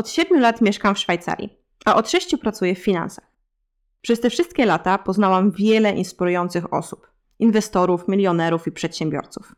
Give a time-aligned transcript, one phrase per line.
[0.00, 3.24] Od 7 lat mieszkam w Szwajcarii, a od 6 pracuję w finansach.
[4.00, 9.54] Przez te wszystkie lata poznałam wiele inspirujących osób inwestorów, milionerów i przedsiębiorców.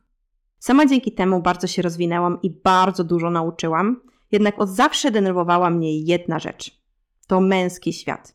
[0.59, 4.01] Sama dzięki temu bardzo się rozwinęłam i bardzo dużo nauczyłam,
[4.33, 6.83] jednak od zawsze denerwowała mnie jedna rzecz
[7.27, 8.35] to męski świat.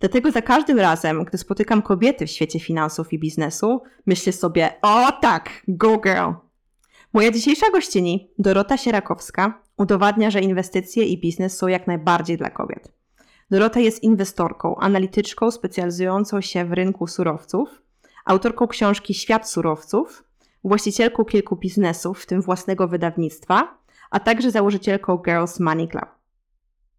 [0.00, 5.12] Dlatego za każdym razem, gdy spotykam kobiety w świecie finansów i biznesu, myślę sobie: O
[5.12, 6.32] tak, go girl!
[7.12, 12.92] Moja dzisiejsza gościni, Dorota Sierakowska, udowadnia, że inwestycje i biznes są jak najbardziej dla kobiet.
[13.50, 17.82] Dorota jest inwestorką, analityczką specjalizującą się w rynku surowców,
[18.24, 20.24] autorką książki Świat surowców,
[20.64, 23.78] właścicielką kilku biznesów, w tym własnego wydawnictwa,
[24.10, 26.06] a także założycielką Girls Money Club.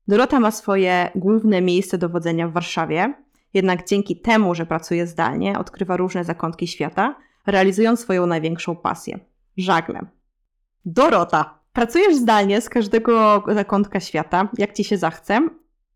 [0.07, 3.13] Dorota ma swoje główne miejsce dowodzenia w Warszawie,
[3.53, 7.15] jednak dzięki temu, że pracuje zdalnie, odkrywa różne zakątki świata,
[7.47, 9.19] realizując swoją największą pasję
[9.57, 9.99] żagle.
[10.85, 15.47] Dorota, pracujesz zdalnie z każdego zakątka świata, jak ci się zachce.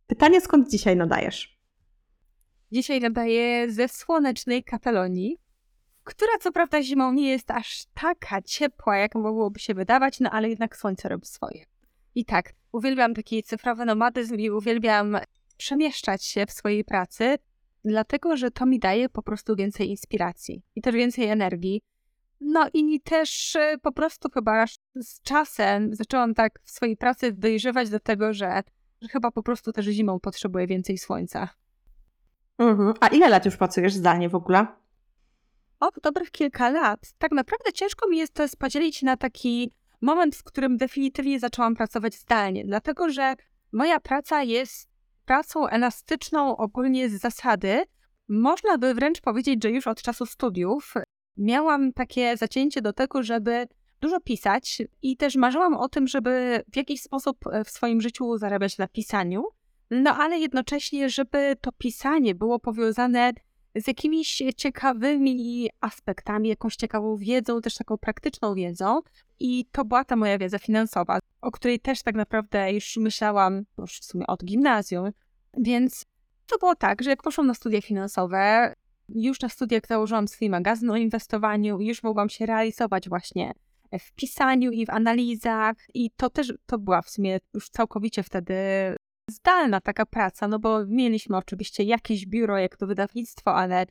[0.08, 1.60] Pytanie, skąd dzisiaj nadajesz?
[2.72, 5.38] Dzisiaj nadaję ze słonecznej Katalonii,
[6.04, 10.50] która co prawda zimą nie jest aż taka ciepła, jak mogłoby się wydawać, no ale
[10.50, 11.66] jednak słońce robi swoje.
[12.16, 15.18] I tak, uwielbiam taki cyfrowy nomadyzm i uwielbiam
[15.58, 17.36] przemieszczać się w swojej pracy,
[17.86, 21.82] dlatego że to mi daje po prostu więcej inspiracji i też więcej energii.
[22.46, 27.90] No i też e, po prostu chyba z czasem zaczęłam tak w swojej pracy dojrzewać
[27.90, 28.64] do tego, że,
[29.02, 31.50] że chyba po prostu też zimą potrzebuję więcej słońca.
[32.58, 32.94] Mhm.
[33.00, 34.68] A ile lat już pracujesz zdalnie w ogóle?
[35.80, 37.00] O, dobrych kilka lat.
[37.18, 39.72] Tak naprawdę ciężko mi jest to podzielić na taki
[40.02, 43.36] moment, w którym definitywnie zaczęłam pracować zdalnie, dlatego że
[43.72, 44.90] moja praca jest
[45.26, 47.84] pracą elastyczną ogólnie z zasady.
[48.28, 50.94] Można by wręcz powiedzieć, że już od czasu studiów
[51.38, 53.68] miałam takie zacięcie do tego, żeby
[54.02, 58.78] dużo pisać i też marzyłam o tym, żeby w jakiś sposób w swoim życiu zarabiać
[58.78, 59.44] na pisaniu,
[59.92, 63.34] no ale jednocześnie, żeby to pisanie było powiązane
[63.76, 69.02] z jakimiś ciekawymi aspektami, jakąś ciekawą wiedzą, też taką praktyczną wiedzą.
[69.40, 74.00] I to była ta moja wiedza finansowa, o której też tak naprawdę już myślałam już
[74.00, 75.12] w sumie od gimnazjum.
[75.58, 76.06] Więc
[76.48, 78.74] to było tak, że jak poszłam na studia finansowe,
[79.16, 83.54] już na studiach założyłam swój magazyn o inwestowaniu, już mogłam się realizować właśnie
[84.00, 85.76] w pisaniu i w analizach.
[85.94, 88.56] I to też, to była w sumie już całkowicie wtedy
[89.30, 93.86] zdalna taka praca, no bo mieliśmy oczywiście jakieś biuro, jak to wydawnictwo, ale,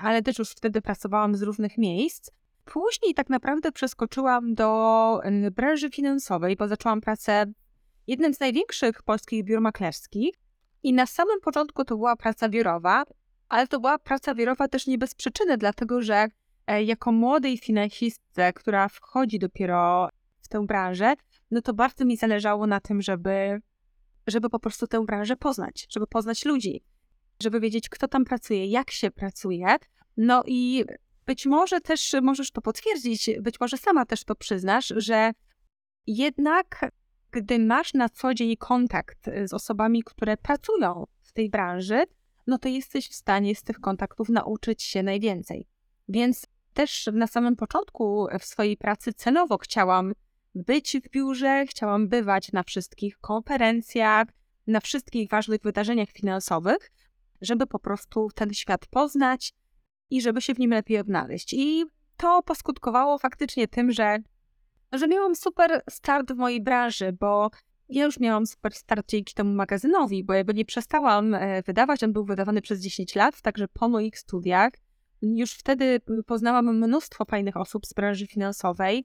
[0.00, 2.30] ale też już wtedy pracowałam z różnych miejsc.
[2.64, 5.20] Później tak naprawdę przeskoczyłam do
[5.52, 10.34] branży finansowej, bo zaczęłam pracę w jednym z największych polskich biur maklerskich.
[10.82, 13.04] I na samym początku to była praca biurowa,
[13.54, 16.26] ale to była praca biurowa też nie bez przyczyny, dlatego że
[16.66, 20.08] e, jako młodej finansistce, która wchodzi dopiero
[20.40, 21.14] w tę branżę,
[21.50, 23.60] no to bardzo mi zależało na tym, żeby
[24.26, 26.84] żeby po prostu tę branżę poznać, żeby poznać ludzi,
[27.42, 29.76] żeby wiedzieć, kto tam pracuje, jak się pracuje.
[30.16, 30.84] No i
[31.26, 35.32] być może też możesz to potwierdzić, być może sama też to przyznasz, że
[36.06, 36.90] jednak
[37.30, 42.04] gdy masz na co dzień kontakt z osobami, które pracują w tej branży,
[42.46, 45.68] no to jesteś w stanie z tych kontaktów nauczyć się najwięcej.
[46.08, 50.12] Więc też na samym początku w swojej pracy celowo chciałam
[50.54, 54.28] być w biurze, chciałam bywać na wszystkich konferencjach,
[54.66, 56.90] na wszystkich ważnych wydarzeniach finansowych,
[57.40, 59.54] żeby po prostu ten świat poznać
[60.10, 61.52] i żeby się w nim lepiej odnaleźć.
[61.52, 61.84] I
[62.16, 64.18] to poskutkowało faktycznie tym, że,
[64.92, 67.50] że miałam super start w mojej branży, bo
[67.88, 72.12] ja już miałam super start dzięki temu magazynowi, bo jakby nie przestałam e, wydawać, on
[72.12, 74.72] był wydawany przez 10 lat, także po moich studiach
[75.22, 79.04] już wtedy poznałam mnóstwo fajnych osób z branży finansowej,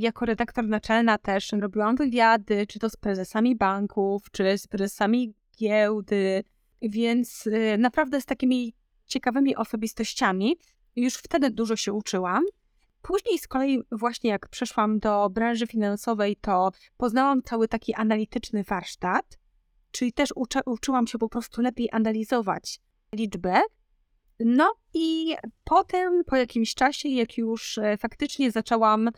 [0.00, 6.44] jako redaktor naczelna też robiłam wywiady, czy to z prezesami banków, czy z prezesami giełdy,
[6.82, 8.74] więc y, naprawdę z takimi
[9.06, 10.56] ciekawymi osobistościami
[10.96, 12.44] już wtedy dużo się uczyłam.
[13.02, 19.38] Później z kolei właśnie jak przeszłam do branży finansowej, to poznałam cały taki analityczny warsztat,
[19.90, 22.80] czyli też uczy, uczyłam się po prostu lepiej analizować
[23.14, 23.52] liczby.
[24.40, 25.34] No i
[25.64, 29.10] potem, po jakimś czasie, jak już e, faktycznie zaczęłam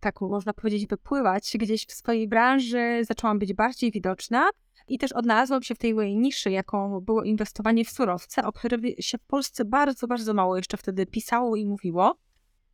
[0.00, 4.50] tak można powiedzieć, wypływać gdzieś w swojej branży, zaczęłam być bardziej widoczna
[4.88, 8.82] i też odnalazłam się w tej mojej niszy, jaką było inwestowanie w surowce, o którym
[9.00, 12.18] się w Polsce bardzo, bardzo mało jeszcze wtedy pisało i mówiło.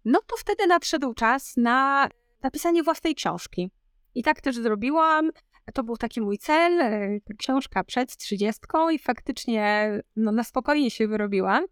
[0.05, 2.09] No to wtedy nadszedł czas na
[2.43, 3.71] napisanie własnej książki.
[4.15, 5.31] I tak też zrobiłam.
[5.75, 11.09] To był taki mój cel, e, książka przed trzydziestką i faktycznie no, na spokojnie się
[11.09, 11.65] wyrobiłam.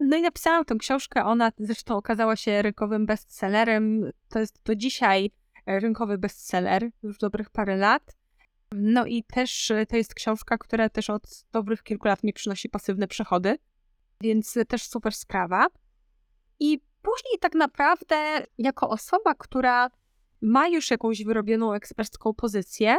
[0.00, 4.10] No i napisałam tę książkę, ona zresztą okazała się rynkowym bestsellerem.
[4.28, 5.30] To jest do dzisiaj
[5.66, 8.16] rynkowy bestseller, już dobrych parę lat.
[8.72, 12.68] No i też y, to jest książka, która też od dobrych kilku lat mi przynosi
[12.68, 13.58] pasywne przychody,
[14.20, 15.66] więc też super sprawa.
[16.60, 19.90] I później tak naprawdę jako osoba, która
[20.40, 22.96] ma już jakąś wyrobioną ekspercką pozycję,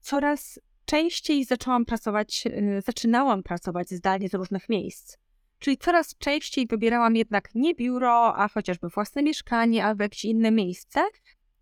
[0.00, 5.16] coraz częściej zaczęłam pracować, y, zaczynałam pracować zdalnie z różnych miejsc.
[5.58, 11.04] Czyli coraz częściej wybierałam jednak nie biuro, a chociażby własne mieszkanie albo jakieś inne miejsce.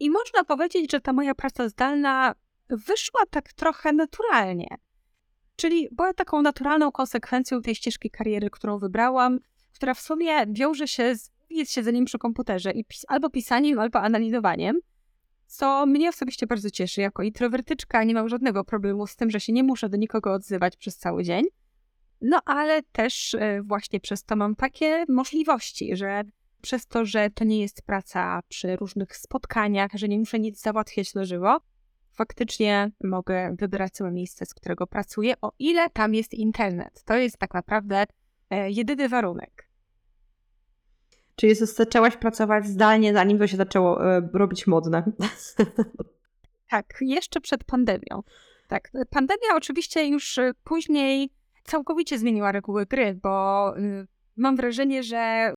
[0.00, 2.34] I można powiedzieć, że ta moja praca zdalna
[2.68, 4.76] wyszła tak trochę naturalnie.
[5.56, 9.38] Czyli była taką naturalną konsekwencją tej ścieżki kariery, którą wybrałam,
[9.74, 11.30] która w sumie wiąże się z,
[11.66, 14.80] z siedzeniem przy komputerze i pis albo pisaniem, albo analizowaniem,
[15.46, 17.00] co mnie osobiście bardzo cieszy.
[17.00, 20.76] Jako introwertyczka nie mam żadnego problemu z tym, że się nie muszę do nikogo odzywać
[20.76, 21.44] przez cały dzień.
[22.20, 26.22] No ale też e, właśnie przez to mam takie możliwości, że
[26.62, 31.14] przez to, że to nie jest praca przy różnych spotkaniach, że nie muszę nic załatwiać
[31.14, 31.58] na żywo,
[32.12, 37.02] faktycznie mogę wybrać sobie miejsce, z którego pracuję, o ile tam jest internet.
[37.04, 38.04] To jest tak naprawdę
[38.50, 39.71] e, jedyny warunek.
[41.36, 45.12] Czyli zaczęłaś pracować zdalnie, zanim to się zaczęło e, robić modne.
[46.68, 48.22] Tak, jeszcze przed pandemią.
[48.68, 51.30] Tak, pandemia oczywiście już e, później
[51.64, 54.06] całkowicie zmieniła reguły gry, bo y,
[54.36, 55.54] mam wrażenie, że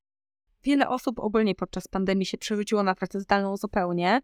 [0.64, 4.22] wiele osób ogólnie podczas pandemii się przerzuciło na pracę zdalną zupełnie.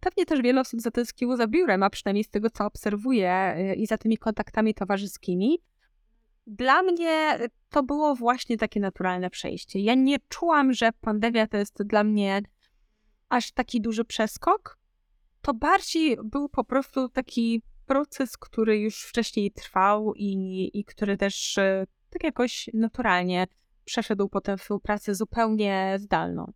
[0.00, 3.86] Pewnie też wiele osób zatęskniło za biurem, a przynajmniej z tego, co obserwuję y, i
[3.86, 5.58] za tymi kontaktami towarzyskimi.
[6.46, 7.38] Dla mnie
[7.70, 9.80] to było właśnie takie naturalne przejście.
[9.80, 12.42] Ja nie czułam, że pandemia to jest dla mnie
[13.28, 14.78] aż taki duży przeskok.
[15.42, 21.58] To bardziej był po prostu taki proces, który już wcześniej trwał i, i który też
[21.58, 23.46] y, tak jakoś naturalnie
[23.84, 26.52] przeszedł potem w pracę zupełnie zdalną.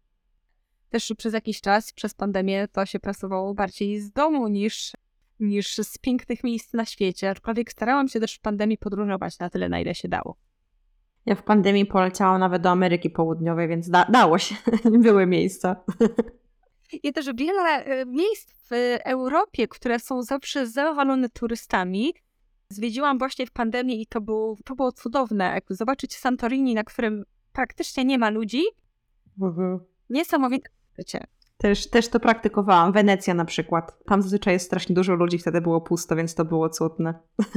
[0.90, 4.92] Też przez jakiś czas, przez pandemię, to się pracowało bardziej z domu niż,
[5.40, 9.68] niż z pięknych miejsc na świecie, aczkolwiek starałam się też w pandemii podróżować na tyle,
[9.68, 10.36] na ile się dało.
[11.26, 14.54] Ja w pandemii poleciałam nawet do Ameryki Południowej, więc da dało się,
[15.04, 15.76] były miejsca.
[17.02, 22.14] I też wiele y, miejsc w Europie, które są zawsze zawalone turystami,
[22.68, 25.44] zwiedziłam właśnie w pandemii i to było, to było cudowne.
[25.44, 28.62] Jakby zobaczyć Santorini, na którym praktycznie nie ma ludzi.
[29.42, 29.80] Mhm.
[30.10, 30.68] Niesamowite
[30.98, 31.26] życie.
[31.66, 32.92] Też, też to praktykowałam.
[32.92, 34.04] Wenecja na przykład.
[34.04, 37.14] Tam zazwyczaj jest strasznie dużo ludzi, wtedy było pusto, więc to było cudne.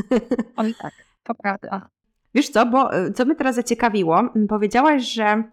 [0.57, 1.89] Oj tak, to prawda.
[2.35, 5.43] Wiesz co, bo y, co mnie teraz zaciekawiło, powiedziałaś, że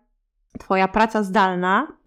[0.59, 1.99] twoja praca zdalna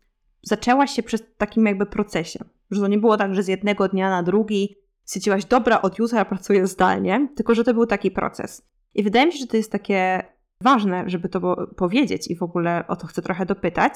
[0.42, 2.40] zaczęła się przez takim jakby procesie.
[2.72, 6.26] Że to nie było tak, że z jednego dnia na drugi stwierdziłaś, dobra, od jutra
[6.26, 8.68] pracuję zdalnie, tylko że to był taki proces.
[8.96, 10.24] I wydaje mi się, że to jest takie
[10.62, 13.94] ważne, żeby to powiedzieć i w ogóle o to chcę trochę dopytać,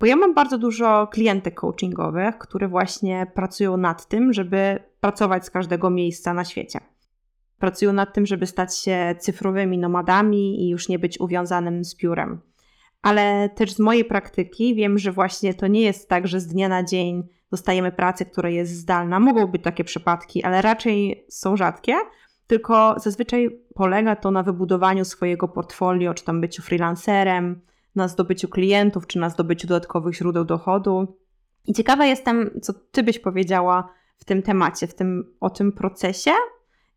[0.00, 5.50] bo ja mam bardzo dużo klientek coachingowych, które właśnie pracują nad tym, żeby pracować z
[5.50, 6.80] każdego miejsca na świecie.
[7.58, 12.40] Pracują nad tym, żeby stać się cyfrowymi nomadami i już nie być uwiązanym z biurem.
[13.02, 16.68] Ale też z mojej praktyki wiem, że właśnie to nie jest tak, że z dnia
[16.68, 19.20] na dzień dostajemy pracę, która jest zdalna.
[19.20, 21.94] Mogą być takie przypadki, ale raczej są rzadkie,
[22.46, 27.60] tylko zazwyczaj polega to na wybudowaniu swojego portfolio, czy tam byciu freelancerem,
[27.98, 31.16] na zdobyciu klientów, czy na zdobyciu dodatkowych źródeł dochodu.
[31.66, 36.30] I ciekawa jestem, co Ty byś powiedziała w tym temacie, w tym, o tym procesie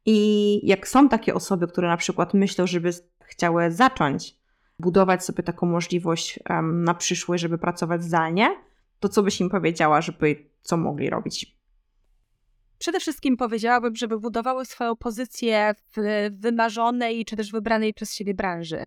[0.05, 2.89] i jak są takie osoby, które na przykład myślą, żeby
[3.23, 4.35] chciały zacząć
[4.79, 8.55] budować sobie taką możliwość um, na przyszłość, żeby pracować zdalnie,
[8.99, 11.57] to co byś im powiedziała, żeby co mogli robić?
[12.77, 18.83] Przede wszystkim powiedziałabym, żeby budowały swoją pozycję w wymarzonej czy też wybranej przez siebie branży.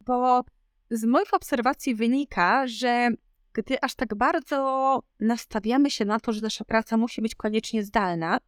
[0.00, 0.44] Bo
[0.90, 3.10] z moich obserwacji wynika, że
[3.52, 8.38] gdy aż tak bardzo nastawiamy się na to, że nasza praca musi być koniecznie zdalna,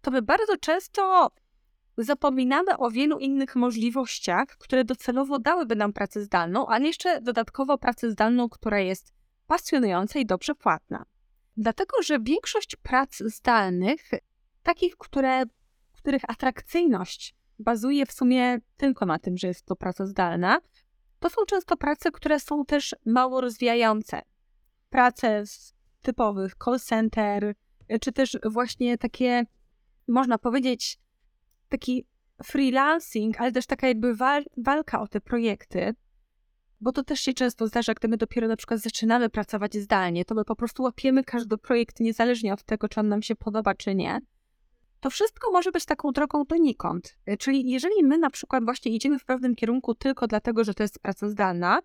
[0.00, 1.30] to my bardzo często
[1.98, 8.10] zapominamy o wielu innych możliwościach, które docelowo dałyby nam pracę zdalną, ale jeszcze dodatkowo pracę
[8.10, 9.12] zdalną, która jest
[9.46, 11.04] pasjonująca i dobrze płatna.
[11.56, 14.10] Dlatego, że większość prac zdalnych,
[14.62, 15.42] takich, które,
[15.92, 20.58] których atrakcyjność bazuje w sumie tylko na tym, że jest to praca zdalna,
[21.18, 24.22] to są często prace, które są też mało rozwijające.
[24.90, 27.54] Prace z typowych call center,
[28.00, 29.44] czy też właśnie takie,
[30.08, 30.98] można powiedzieć,
[31.68, 32.06] taki
[32.44, 35.94] freelancing, ale też taka jakby wal walka o te projekty,
[36.80, 40.34] bo to też się często zdarza, gdy my dopiero na przykład zaczynamy pracować zdalnie, to
[40.34, 43.94] my po prostu łapiemy każdy projekt niezależnie od tego, czy on nam się podoba, czy
[43.94, 44.18] nie.
[45.00, 47.16] To wszystko może być taką drogą donikąd.
[47.28, 50.82] Y, czyli jeżeli my na przykład właśnie idziemy w pewnym kierunku tylko dlatego, że to
[50.82, 51.80] jest praca zdalna,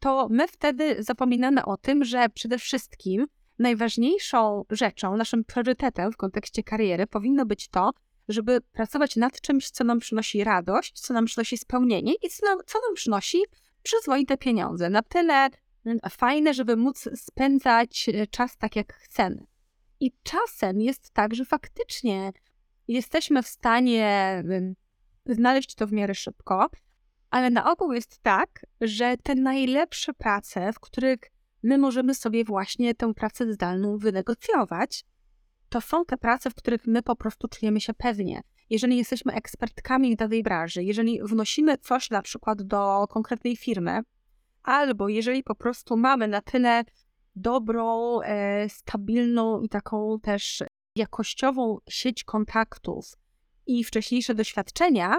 [0.00, 3.26] to my wtedy zapominamy o tym, że przede wszystkim
[3.58, 7.90] najważniejszą rzeczą, naszym priorytetem w kontekście kariery powinno być to,
[8.28, 12.58] żeby pracować nad czymś, co nam przynosi radość, co nam przynosi spełnienie i co nam,
[12.66, 13.38] co nam przynosi
[13.82, 14.90] przyzwoite pieniądze.
[14.90, 15.48] Na tyle
[15.86, 19.46] mm, fajne, żeby móc spędzać e, czas tak, jak chcemy.
[20.00, 22.32] I czasem jest tak, że faktycznie
[22.88, 24.42] jesteśmy w stanie
[25.26, 26.66] znaleźć to w miarę szybko,
[27.30, 31.18] ale na ogół jest tak, że te najlepsze prace, w których
[31.62, 35.04] my możemy sobie właśnie tę pracę zdalną wynegocjować,
[35.68, 38.40] to są te prace, w których my po prostu czujemy się pewnie.
[38.70, 44.00] Jeżeli jesteśmy ekspertkami w danej branży, jeżeli wnosimy coś na przykład do konkretnej firmy,
[44.62, 46.84] albo jeżeli po prostu mamy na tyle
[47.36, 50.62] dobrą, e, stabilną i taką też
[50.96, 53.12] jakościową sieć kontaktów
[53.66, 55.18] i wcześniejsze doświadczenia,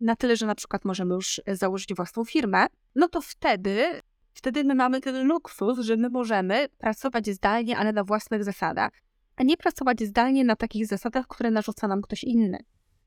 [0.00, 4.00] na tyle, że na przykład możemy już założyć własną firmę, no to wtedy,
[4.34, 8.92] wtedy my mamy ten luksus, że my możemy pracować zdalnie, ale na własnych zasadach,
[9.36, 12.58] a nie pracować zdalnie na takich zasadach, które narzuca nam ktoś inny.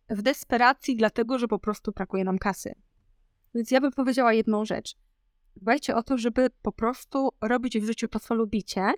[0.10, 2.74] W desperacji, dlatego że po prostu brakuje nam kasy.
[3.56, 4.96] Więc ja bym powiedziała jedną rzecz.
[5.56, 8.94] Dbajcie o to, żeby po prostu robić w życiu to, co lubicie.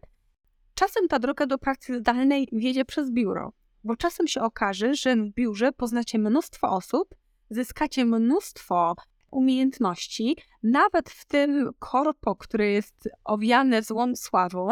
[0.74, 5.34] Czasem ta droga do pracy zdalnej wiedzie przez biuro, bo czasem się okaże, że w
[5.34, 7.16] biurze poznacie mnóstwo osób,
[7.50, 8.96] zyskacie mnóstwo
[9.32, 14.70] umiejętności, nawet w tym korpo, które jest owiane złą sławą.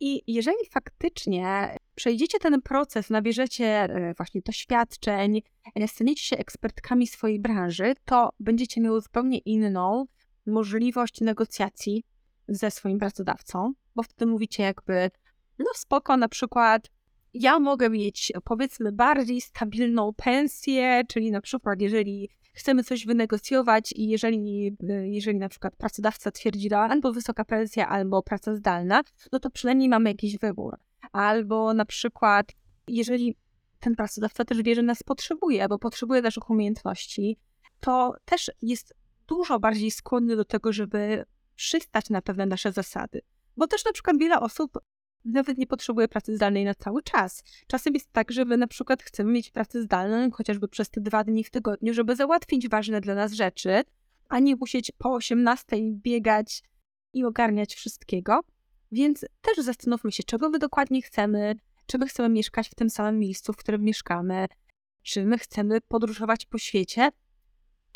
[0.00, 5.42] I jeżeli faktycznie przejdziecie ten proces, nabierzecie e, właśnie doświadczeń,
[5.74, 10.06] e, staniecie się ekspertkami swojej branży, to będziecie miały zupełnie inną
[10.48, 12.04] możliwość negocjacji
[12.48, 15.10] ze swoim pracodawcą, bo wtedy mówicie jakby,
[15.58, 16.90] no spoko, na przykład
[17.34, 24.08] ja mogę mieć powiedzmy bardziej stabilną pensję, czyli na przykład jeżeli chcemy coś wynegocjować i
[24.08, 29.02] jeżeli, jeżeli na przykład pracodawca twierdzi, że albo wysoka pensja, albo praca zdalna,
[29.32, 30.76] no to przynajmniej mamy jakiś wybór.
[31.12, 32.52] Albo na przykład
[32.88, 33.36] jeżeli
[33.80, 37.36] ten pracodawca też wie, że nas potrzebuje, albo potrzebuje naszych umiejętności,
[37.80, 38.94] to też jest
[39.28, 43.20] dużo bardziej skłonny do tego, żeby przystać na pewne nasze zasady.
[43.56, 44.78] Bo też na przykład wiele osób
[45.24, 47.42] nawet nie potrzebuje pracy zdalnej na cały czas.
[47.66, 51.24] Czasem jest tak, że my na przykład chcemy mieć pracę zdalną chociażby przez te dwa
[51.24, 53.82] dni w tygodniu, żeby załatwić ważne dla nas rzeczy,
[54.28, 56.62] a nie musieć po 18 biegać
[57.12, 58.40] i ogarniać wszystkiego.
[58.92, 61.54] Więc też zastanówmy się, czego my dokładnie chcemy,
[61.86, 64.46] czy my chcemy mieszkać w tym samym miejscu, w którym mieszkamy,
[65.02, 67.10] czy my chcemy podróżować po świecie.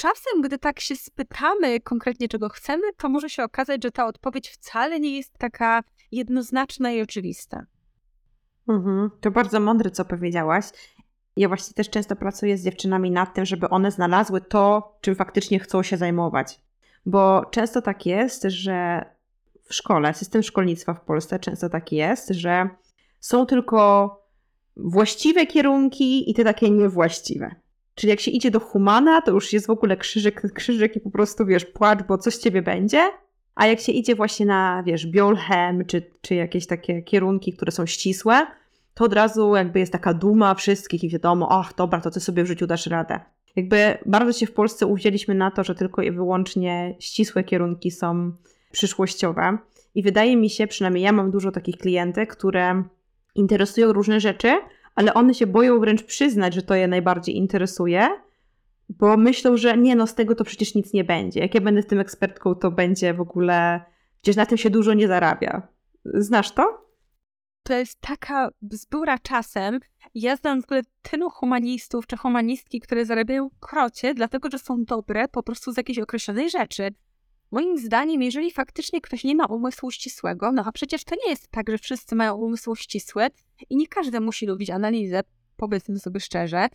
[0.03, 4.51] Czasem, gdy tak się spytamy konkretnie, czego chcemy, to może się okazać, że ta odpowiedź
[4.51, 5.83] wcale nie jest taka
[6.13, 7.67] jednoznaczna i oczywista.
[8.69, 9.11] Mhm.
[9.21, 10.65] To bardzo mądre, co powiedziałaś.
[11.37, 15.59] Ja właśnie też często pracuję z dziewczynami nad tym, żeby one znalazły to, czym faktycznie
[15.59, 16.61] chcą się zajmować.
[17.07, 19.05] Bo często tak jest, że
[19.65, 22.69] w szkole, system szkolnictwa w Polsce często tak jest, że
[23.21, 24.17] są tylko
[24.77, 27.62] właściwe kierunki i te takie niewłaściwe.
[27.95, 31.11] Czyli jak się idzie do humana, to już jest w ogóle krzyżyk, krzyżyk i po
[31.11, 33.11] prostu, wiesz, płacz, bo coś ciebie będzie.
[33.55, 37.87] A jak się idzie właśnie na, wiesz, biolchem, czy, czy jakieś takie kierunki, które są
[37.87, 38.47] ścisłe,
[38.95, 42.45] to od razu jakby jest taka duma wszystkich i wiadomo, ach, dobra, to ty sobie
[42.45, 43.21] w życiu dasz radę.
[43.57, 48.33] Jakby bardzo się w Polsce uwzięliśmy na to, że tylko i wyłącznie ścisłe kierunki są
[48.73, 49.59] przyszłościowe.
[49.95, 52.83] I wydaje mi się, przynajmniej ja mam dużo takich klientek, które
[53.35, 54.59] interesują różne rzeczy,
[54.95, 58.09] ale one się boją wręcz przyznać, że to je najbardziej interesuje,
[58.89, 61.41] bo myślą, że nie, no z tego to przecież nic nie będzie.
[61.41, 63.81] Jak ja będę tym ekspertką, to będzie w ogóle,
[64.23, 65.69] przecież na tym się dużo nie zarabia.
[66.05, 66.83] Znasz to?
[67.63, 69.81] To jest taka bzdura czasem.
[70.15, 75.29] Ja znam w ogóle tylu humanistów czy humanistki, które zarabiają krocie, dlatego że są dobre
[75.29, 76.89] po prostu z jakiejś określonej rzeczy.
[77.53, 81.49] Moim zdaniem, jeżeli faktycznie ktoś nie ma umysłu ścisłego, no a przecież to nie jest
[81.49, 83.27] tak, że wszyscy mają umysł ścisły
[83.71, 85.21] i nie każdy musi lubić analizę,
[85.57, 86.69] powiedzmy sobie szczerze,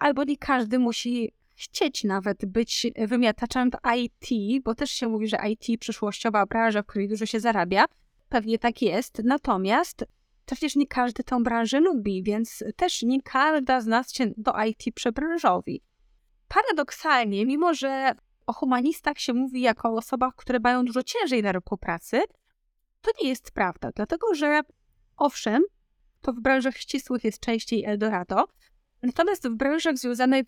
[0.00, 5.38] albo nie każdy musi chcieć nawet być wymiataczem w IT, bo też się mówi, że
[5.48, 7.84] IT przyszłościowa branża, w której dużo się zarabia.
[8.28, 10.04] Pewnie tak jest, natomiast
[10.46, 14.94] przecież nie każdy tę branżę lubi, więc też nie każda z nas się do IT
[14.94, 15.82] przebranżowi.
[16.48, 18.14] Paradoksalnie, mimo że
[18.46, 22.22] o humanistach się mówi jako o osobach, które mają dużo ciężej na rynku pracy,
[23.00, 24.60] to nie jest prawda, dlatego że
[25.16, 25.62] owszem,
[26.20, 28.44] to w branżach ścisłych jest częściej Eldorado,
[29.02, 30.46] natomiast w branżach związanych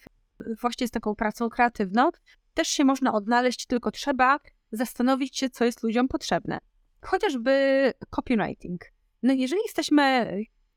[0.61, 2.11] właśnie z taką pracą kreatywną
[2.55, 4.39] też się można odnaleźć, tylko trzeba
[4.73, 6.59] zastanowić się, co jest ludziom potrzebne.
[7.01, 8.81] Chociażby copywriting.
[9.23, 10.37] No jeżeli jesteśmy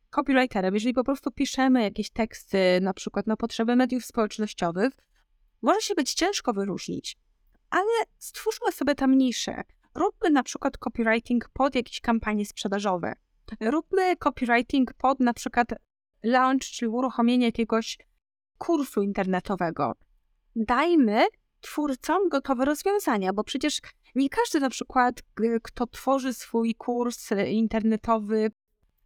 [0.09, 4.93] copywriterem, jeżeli po prostu piszemy jakieś teksty, na przykład na potrzeby mediów społecznościowych,
[5.61, 7.17] może się być ciężko wyróżnić,
[7.69, 9.63] ale stwórzmy sobie tam niszę.
[9.95, 13.13] Róbmy na przykład copywriting pod jakieś kampanie sprzedażowe.
[13.61, 15.67] Róbmy copywriting pod na przykład
[16.23, 17.97] launch, czyli uruchomienie jakiegoś
[18.57, 19.95] kursu internetowego.
[20.55, 21.25] Dajmy
[21.61, 23.81] twórcom gotowe rozwiązania, bo przecież
[24.15, 25.21] nie każdy na przykład,
[25.63, 28.51] kto tworzy swój kurs internetowy,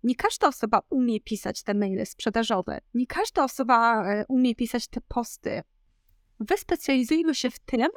[0.03, 5.01] nie każda osoba umie pisać te maile sprzedażowe, nie każda osoba e, umie pisać te
[5.01, 5.61] posty.
[6.47, 7.87] Wyspecjalizujmy się w tym,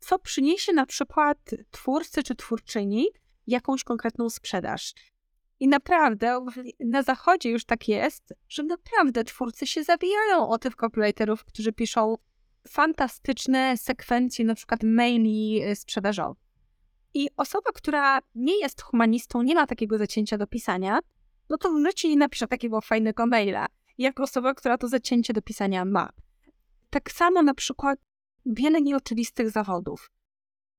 [0.00, 1.38] co przyniesie na przykład
[1.70, 3.06] twórcy czy twórczyni
[3.46, 4.94] jakąś konkretną sprzedaż.
[5.60, 6.46] I naprawdę
[6.80, 12.16] na zachodzie już tak jest, że naprawdę twórcy się zabijają o tych copywriterów, którzy piszą
[12.68, 16.42] fantastyczne sekwencje na przykład maili e, sprzedażowych.
[17.14, 20.98] I osoba, która nie jest humanistą, nie ma takiego zacięcia do pisania,
[21.48, 23.66] no to w życiu nie napisze takiego fajnego maila,
[23.98, 26.10] jak osoba, która to zacięcie do pisania ma.
[26.90, 27.98] Tak samo na przykład
[28.46, 30.10] wiele nieoczywistych zawodów.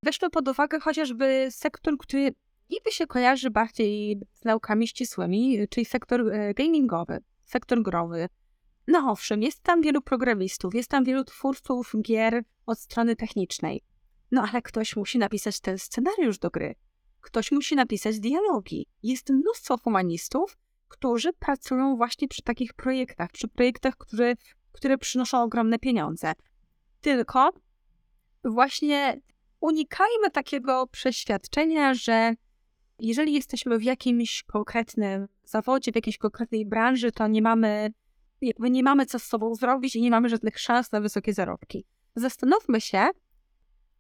[0.04, 2.34] Weźmy pod uwagę chociażby sektor, który
[2.70, 8.28] niby się kojarzy bardziej z naukami ścisłymi, czyli sektor e, gamingowy, sektor growy.
[8.88, 13.84] No owszem, jest tam wielu programistów, jest tam wielu twórców gier od strony technicznej.
[14.32, 16.76] No ale ktoś musi napisać ten scenariusz do gry.
[17.22, 18.88] Ktoś musi napisać dialogi.
[19.04, 24.34] Jest mnóstwo humanistów, którzy pracują właśnie przy takich projektach, przy projektach, które,
[24.72, 26.34] które przynoszą ogromne pieniądze.
[27.02, 27.50] Tylko
[28.44, 29.22] właśnie
[29.60, 32.34] unikajmy takiego przeświadczenia, że
[33.00, 37.94] jeżeli jesteśmy w jakimś konkretnym zawodzie, w jakiejś konkretnej branży, to nie mamy,
[38.42, 41.86] jakby nie mamy co z sobą zrobić i nie mamy żadnych szans na wysokie zarobki.
[42.16, 43.08] Zastanówmy się,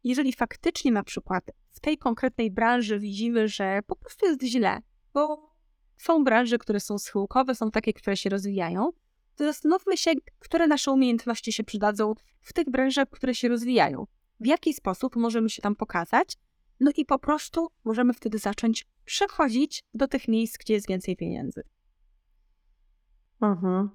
[0.03, 4.79] jeżeli faktycznie na przykład w tej konkretnej branży widzimy, że po prostu jest źle,
[5.13, 5.51] bo
[5.97, 8.89] są branże, które są schyłkowe, są takie, które się rozwijają,
[9.45, 14.07] zastanówmy się, które nasze umiejętności się przydadzą w tych branżach, które się rozwijają.
[14.39, 16.37] W jaki sposób możemy się tam pokazać,
[16.79, 21.63] no i po prostu możemy wtedy zacząć przechodzić do tych miejsc, gdzie jest więcej pieniędzy.
[23.41, 23.89] Mhm.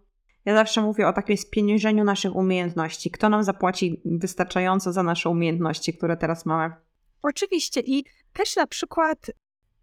[0.44, 3.10] Ja zawsze mówię o takim spieniężeniu naszych umiejętności.
[3.10, 6.74] Kto nam zapłaci wystarczająco za nasze umiejętności, które teraz mamy?
[7.22, 9.30] Oczywiście i też na przykład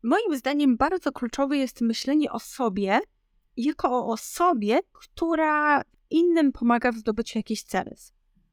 [0.04, 3.00] moim zdaniem bardzo kluczowe jest myślenie o sobie
[3.58, 8.00] jako o osobie, która innym pomaga w zdobyciu jakichś celów.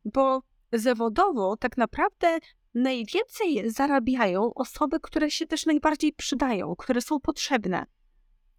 [0.05, 2.39] Bo zawodowo tak naprawdę
[2.75, 7.87] najwięcej zarabiają osoby, które się też najbardziej przydają, które są potrzebne.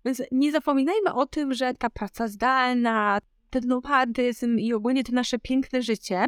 [0.05, 5.39] Więc nie zapominajmy o tym, że ta praca zdalna, ten nomadyzm i ogólnie to nasze
[5.39, 6.25] piękne życie,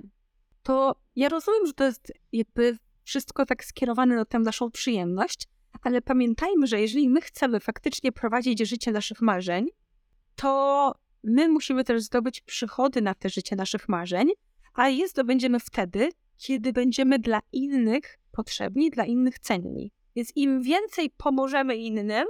[0.64, 5.48] to ja rozumiem, że to jest jakby wszystko tak skierowane na tę naszą przyjemność,
[5.82, 9.68] ale pamiętajmy, że jeżeli my chcemy faktycznie prowadzić życie naszych marzeń,
[10.36, 10.94] to
[11.24, 14.28] my musimy też zdobyć przychody na te życie naszych marzeń,
[14.74, 19.92] a je zdobędziemy wtedy, kiedy będziemy dla innych potrzebni, dla innych cenni.
[20.16, 22.28] Więc im więcej pomożemy innym,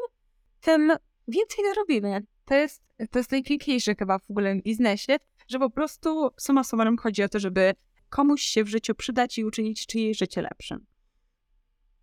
[0.62, 0.92] tym
[1.28, 2.26] więcej zarobimy.
[2.46, 6.98] To jest, to jest najpiękniejsze chyba w ogóle w biznesie, że po prostu suma summarum
[6.98, 7.74] chodzi o to, żeby
[8.10, 10.86] komuś się w życiu przydać i uczynić czyjeś życie lepszym.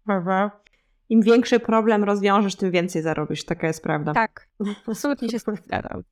[0.09, 0.51] Mhm.
[1.11, 3.45] Im większy problem rozwiążesz, tym więcej zarobisz.
[3.45, 4.13] Taka jest prawda.
[4.13, 4.49] Tak,
[4.87, 6.03] absolutnie się z tym zgadzam.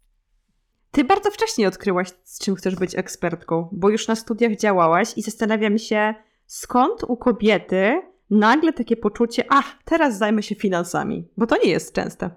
[0.91, 5.23] Ty bardzo wcześnie odkryłaś, z czym chcesz być ekspertką, bo już na studiach działałaś i
[5.23, 6.15] zastanawiam się,
[6.47, 11.95] skąd u kobiety nagle takie poczucie, ach, teraz zajmę się finansami, bo to nie jest
[11.95, 12.31] częste.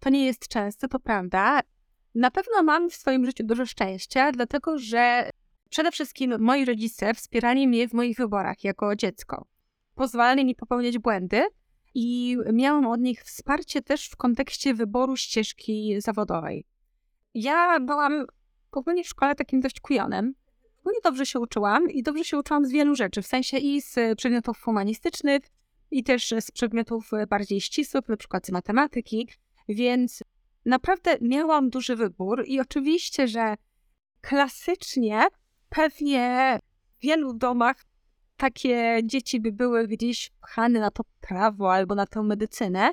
[0.00, 1.60] To nie jest częste, to prawda.
[2.14, 5.30] Na pewno mam w swoim życiu dużo szczęścia, dlatego że
[5.70, 9.46] przede wszystkim moi rodzice wspierali mnie w moich wyborach jako dziecko.
[9.94, 11.42] Pozwalali mi popełniać błędy
[11.94, 16.66] i miałam od nich wsparcie też w kontekście wyboru ścieżki zawodowej.
[17.34, 18.26] Ja byłam
[18.72, 20.34] ogólnie w szkole takim dość kujonem.
[20.78, 24.18] Ogólnie dobrze się uczyłam i dobrze się uczyłam z wielu rzeczy, w sensie i z
[24.18, 25.42] przedmiotów humanistycznych,
[25.90, 29.28] i też z przedmiotów bardziej ścisłych, na przykład z matematyki,
[29.68, 30.22] więc
[30.64, 33.54] naprawdę miałam duży wybór i oczywiście, że
[34.20, 35.22] klasycznie
[35.68, 36.58] pewnie
[36.98, 37.76] w wielu domach
[38.36, 42.90] takie dzieci by były gdzieś pchane na to prawo albo na tę medycynę.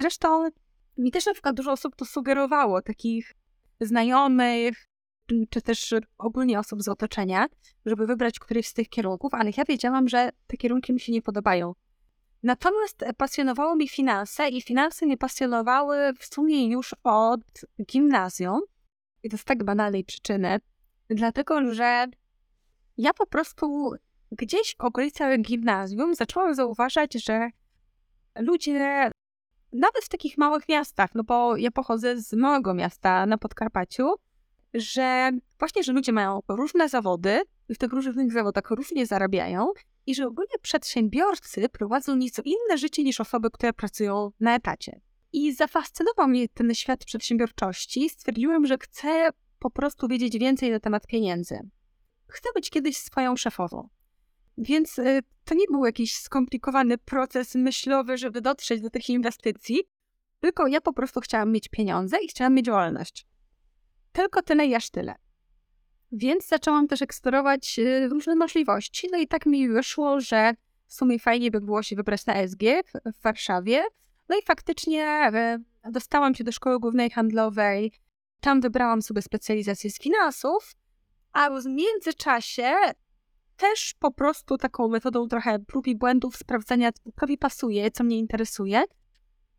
[0.00, 0.48] Zresztą
[0.98, 3.34] mi też na przykład dużo osób to sugerowało, takich
[3.80, 4.88] znajomych,
[5.50, 7.46] czy też ogólnie osób z otoczenia,
[7.86, 11.22] żeby wybrać któryś z tych kierunków, ale ja wiedziałam, że te kierunki mi się nie
[11.22, 11.74] podobają.
[12.42, 17.40] Natomiast pasjonowało mi finanse i finanse mnie pasjonowały w sumie już od
[17.86, 18.60] gimnazjum.
[19.22, 20.58] I to z tak banalnej przyczyny,
[21.08, 22.06] dlatego że
[22.96, 23.92] ja po prostu
[24.32, 27.50] gdzieś w okolicach gimnazjum zaczęłam zauważać, że
[28.38, 29.10] ludzie
[29.72, 34.14] nawet w takich małych miastach, no bo ja pochodzę z małego miasta na Podkarpaciu,
[34.74, 39.72] że właśnie, że ludzie mają różne zawody i w tych różnych zawodach różnie zarabiają
[40.06, 45.00] i że ogólnie przedsiębiorcy prowadzą nieco inne życie niż osoby, które pracują na etacie.
[45.32, 48.08] I zafascynował mnie ten świat przedsiębiorczości.
[48.08, 51.58] Stwierdziłem, że chcę po prostu wiedzieć więcej na temat pieniędzy.
[52.28, 53.88] Chcę być kiedyś swoją szefową.
[54.58, 59.80] Więc y, to nie był jakiś skomplikowany proces myślowy, żeby dotrzeć do tych inwestycji,
[60.40, 63.26] tylko ja po prostu chciałam mieć pieniądze i chciałam mieć wolność.
[64.12, 65.14] Tylko tyle i aż tyle.
[66.12, 69.08] Więc zaczęłam też eksplorować y, różne możliwości.
[69.12, 70.52] No i tak mi wyszło, że
[70.86, 73.84] w sumie fajnie by było się wybrać na SG w, Warszawie.
[74.28, 75.30] No i faktycznie
[75.86, 77.92] y, dostałam się do szkoły głównej handlowej.
[78.40, 80.74] Tam wybrałam sobie specjalizację z finansów,
[81.32, 82.74] a w międzyczasie
[83.58, 86.90] też po prostu taką metodą trochę prób i błędów sprawdzania,
[87.20, 88.84] co mi pasuje, co mnie interesuje,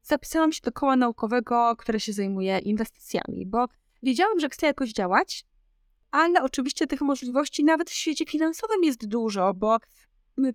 [0.04, 3.66] zapisałam się do koła naukowego, które się zajmuje inwestycjami, bo
[4.04, 5.46] wiedziałam, że chcę jakoś działać,
[6.12, 9.78] ale oczywiście tych możliwości nawet w świecie finansowym jest dużo, bo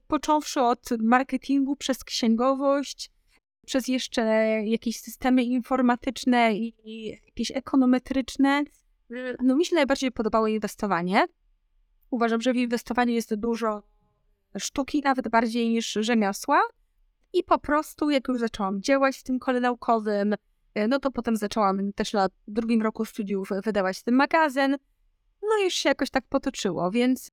[0.07, 3.11] począwszy od marketingu przez księgowość,
[3.66, 4.22] przez jeszcze
[4.64, 8.64] jakieś systemy informatyczne i, i jakieś ekonometryczne,
[9.42, 11.26] no mi się najbardziej podobało inwestowanie.
[12.14, 13.83] Uważam, że w inwestowaniu jest dużo
[14.59, 16.62] sztuki, nawet bardziej niż rzemiosła.
[17.33, 20.35] I po prostu, jak już zaczęłam działać w tym kole naukowym,
[20.88, 24.77] no to potem zaczęłam też na drugim roku studiów wydawać ten magazyn.
[25.42, 27.29] No już się jakoś tak potoczyło, więc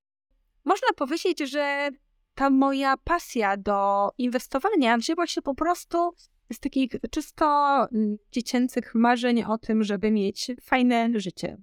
[0.66, 1.90] można powiedzieć, że
[2.36, 6.14] ta moja pasja do inwestowania wzięła się po prostu
[6.54, 7.46] z takich czysto
[7.92, 11.58] mm, dziecięcych marzeń o tym, żeby mieć fajne życie.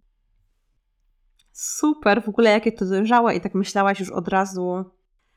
[1.61, 4.85] Super, w ogóle jakie to dojrzałe i tak myślałaś już od razu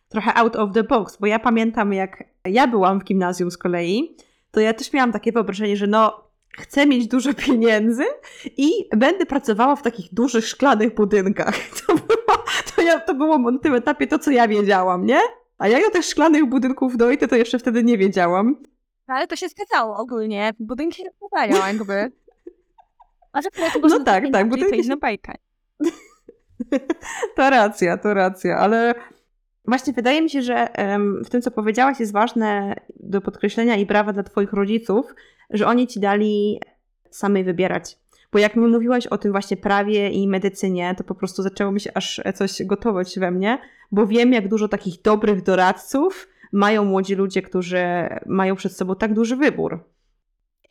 [0.10, 4.18] trochę out of the box, bo ja pamiętam jak ja byłam w gimnazjum z kolei,
[4.52, 8.04] to ja też miałam takie wyobrażenie, że no chcę mieć dużo pieniędzy
[8.58, 11.56] i będę pracowała w takich dużych szklanych budynkach.
[11.88, 12.44] To było,
[12.76, 15.20] to ja, to było na tym etapie to, co ja wiedziałam, nie?
[15.58, 18.64] A ja o tych szklanych budynków dojdę, to jeszcze wtedy nie wiedziałam.
[19.08, 20.54] Ale to się zgadzało ogólnie.
[20.60, 22.12] Budynki napływają jakby.
[23.34, 23.50] A że
[23.82, 24.50] no tak, tak.
[24.50, 25.34] Budynki to inna bajka.
[27.36, 28.96] to racja, to racja, ale
[29.66, 30.68] właśnie wydaje mi się, że
[31.26, 35.16] w tym, co powiedziałaś, jest ważne do podkreślenia i brawa dla Twoich rodziców,
[35.50, 36.62] że oni ci dali
[37.10, 37.98] samej wybierać.
[38.32, 41.82] Bo jak mi mówiłaś o tym właśnie prawie i medycynie, to po prostu zaczęło mi
[41.82, 43.58] się aż coś gotować we mnie,
[43.92, 47.84] bo wiem, jak dużo takich dobrych doradców mają młodzi ludzie, którzy
[48.26, 49.84] mają przed sobą tak duży wybór.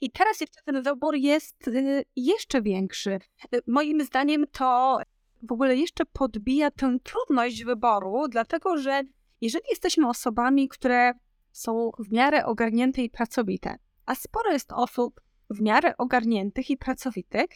[0.01, 3.19] I teraz jeszcze ten wybór jest y, jeszcze większy.
[3.55, 4.99] Y, moim zdaniem to
[5.43, 9.03] w ogóle jeszcze podbija tę trudność wyboru, dlatego że
[9.41, 11.13] jeżeli jesteśmy osobami, które
[11.53, 13.77] są w miarę ogarnięte i pracowite,
[14.07, 17.51] a sporo jest osób w miarę ogarniętych i pracowitych,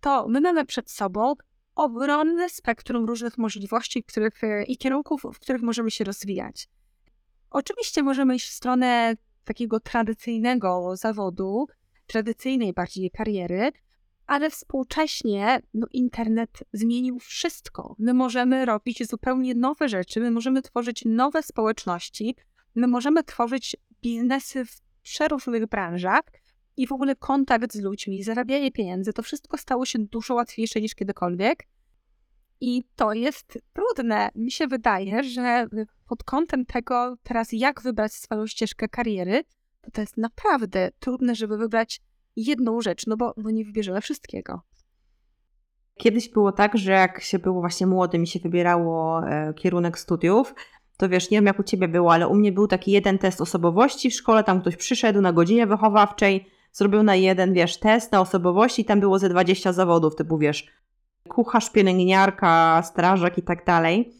[0.00, 1.34] to my mamy przed sobą
[1.74, 6.68] ogromne spektrum różnych możliwości których, i kierunków, w których możemy się rozwijać.
[7.50, 11.66] Oczywiście możemy iść w stronę takiego tradycyjnego zawodu,
[12.06, 13.72] tradycyjnej bardziej kariery,
[14.26, 17.96] ale współcześnie no, internet zmienił wszystko.
[17.98, 22.36] My możemy robić zupełnie nowe rzeczy, my możemy tworzyć nowe społeczności,
[22.74, 26.24] my możemy tworzyć biznesy w przeróżnych branżach
[26.76, 30.94] i w ogóle kontakt z ludźmi, zarabianie pieniędzy, to wszystko stało się dużo łatwiejsze niż
[30.94, 31.66] kiedykolwiek.
[32.60, 34.30] I to jest trudne.
[34.34, 35.66] Mi się wydaje, że
[36.08, 39.44] pod kątem tego teraz, jak wybrać swoją ścieżkę kariery,
[39.80, 42.00] to to jest naprawdę trudne, żeby wybrać
[42.36, 44.60] jedną rzecz, no bo, bo nie wybierzemy wszystkiego.
[45.98, 50.54] Kiedyś było tak, że jak się było właśnie młodym i się wybierało e, kierunek studiów,
[50.96, 53.40] to wiesz, nie wiem jak u ciebie było, ale u mnie był taki jeden test
[53.40, 58.20] osobowości w szkole, tam ktoś przyszedł na godzinie wychowawczej, zrobił na jeden, wiesz, test na
[58.20, 60.66] osobowości i tam było ze 20 zawodów, typu wiesz,
[61.28, 64.12] kucharz, pielęgniarka, strażak i tak dalej.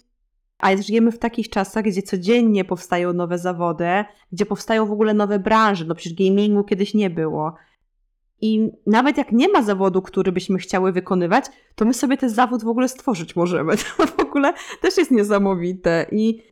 [0.58, 5.38] A żyjemy w takich czasach, gdzie codziennie powstają nowe zawody, gdzie powstają w ogóle nowe
[5.38, 5.84] branże.
[5.84, 7.54] No przecież gamingu kiedyś nie było.
[8.40, 11.44] I nawet jak nie ma zawodu, który byśmy chciały wykonywać,
[11.74, 13.76] to my sobie ten zawód w ogóle stworzyć możemy.
[13.96, 16.06] To w ogóle też jest niesamowite.
[16.12, 16.42] I,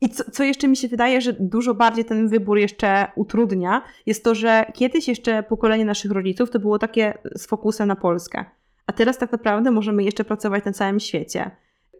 [0.00, 4.24] i co, co jeszcze mi się wydaje, że dużo bardziej ten wybór jeszcze utrudnia, jest
[4.24, 8.44] to, że kiedyś jeszcze pokolenie naszych rodziców to było takie z fokusem na Polskę.
[8.86, 11.50] A teraz tak naprawdę możemy jeszcze pracować na całym świecie.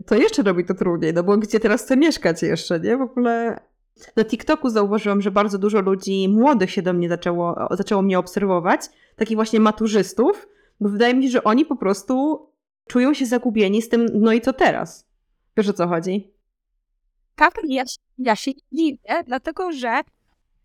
[0.07, 2.97] To jeszcze robi to trudniej, no bo gdzie teraz chcę mieszkać jeszcze, nie?
[2.97, 3.61] W ogóle
[4.17, 8.81] na TikToku zauważyłam, że bardzo dużo ludzi młodych się do mnie zaczęło, zaczęło mnie obserwować,
[9.17, 10.49] takich właśnie maturzystów,
[10.81, 12.47] bo wydaje mi się, że oni po prostu
[12.89, 15.09] czują się zagubieni z tym, no i co teraz?
[15.57, 16.33] Wiesz o co chodzi?
[17.37, 17.85] Tak, ja,
[18.19, 20.01] ja się dziwię, dlatego że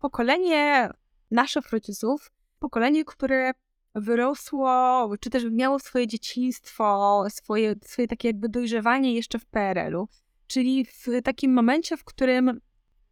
[0.00, 0.90] pokolenie
[1.30, 3.52] naszych rodziców, pokolenie, które
[3.94, 10.08] wyrosło, czy też miało swoje dzieciństwo, swoje, swoje takie jakby dojrzewanie jeszcze w PRL-u,
[10.46, 12.60] czyli w takim momencie, w którym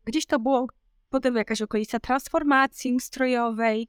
[0.05, 0.67] Gdzieś to było
[1.11, 3.89] potem jakaś okolica transformacji ustrojowej.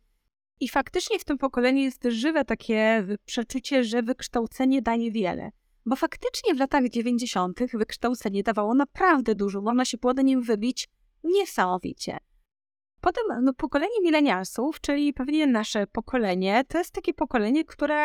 [0.60, 5.52] I faktycznie w tym pokoleniu jest żywe takie przeczucie, że wykształcenie daje wiele.
[5.86, 7.60] Bo faktycznie w latach 90.
[7.74, 9.62] wykształcenie dawało naprawdę dużo.
[9.62, 10.90] Można się było nim wybić
[11.24, 12.18] niesamowicie.
[13.02, 17.96] Potem no, pokolenie milenialsów, czyli pewnie nasze pokolenie, to jest takie pokolenie, które,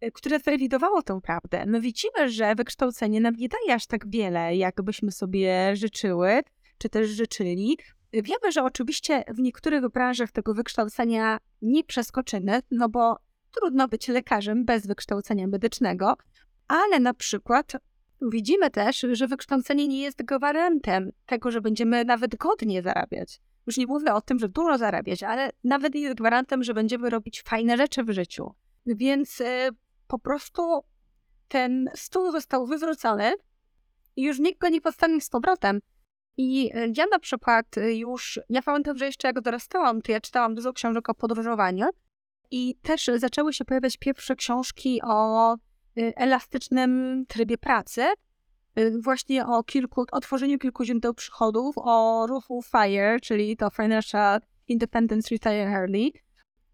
[0.00, 1.64] e, które zrewidowało tę prawdę.
[1.66, 6.40] No widzimy, że wykształcenie nam nie daje aż tak wiele, jakbyśmy sobie życzyły,
[6.78, 7.78] czy też życzyli.
[8.12, 13.16] Wiemy, że oczywiście w niektórych branżach tego wykształcenia nie przeskoczymy, no bo
[13.52, 16.14] trudno być lekarzem bez wykształcenia medycznego,
[16.68, 17.72] ale na przykład
[18.32, 23.40] widzimy też, że wykształcenie nie jest gwarantem tego, że będziemy nawet godnie zarabiać.
[23.66, 27.42] Już nie mówię o tym, że dużo zarabiać, ale nawet jest gwarantem, że będziemy robić
[27.42, 28.54] fajne rzeczy w życiu.
[28.86, 29.68] Więc y,
[30.06, 30.80] po prostu
[31.48, 33.32] ten stół został wywrócony
[34.16, 35.80] i już nikt go nie postawił z powrotem.
[36.38, 40.20] I y, ja na przykład y, już, ja pamiętam, że jeszcze jak dorastałam, to ja
[40.20, 41.86] czytałam dużo książek o podróżowaniu
[42.50, 45.58] i też zaczęły się pojawiać pierwsze książki o y,
[46.16, 48.02] elastycznym trybie pracy,
[49.02, 55.28] właśnie o kilku, o tworzeniu kilku źródeł przychodów, o ruchu FIRE, czyli to Financial Independence
[55.30, 56.10] Retire Early.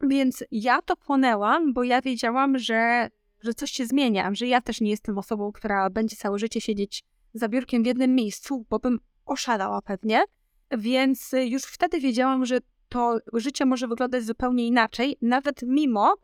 [0.01, 3.09] Więc ja to płonęłam, bo ja wiedziałam, że,
[3.43, 7.05] że coś się zmienia, że ja też nie jestem osobą, która będzie całe życie siedzieć
[7.35, 10.25] za biurkiem w jednym miejscu, bo bym oszalała pewnie.
[10.71, 12.59] Więc już wtedy wiedziałam, że
[12.89, 16.15] to życie może wyglądać zupełnie inaczej, nawet mimo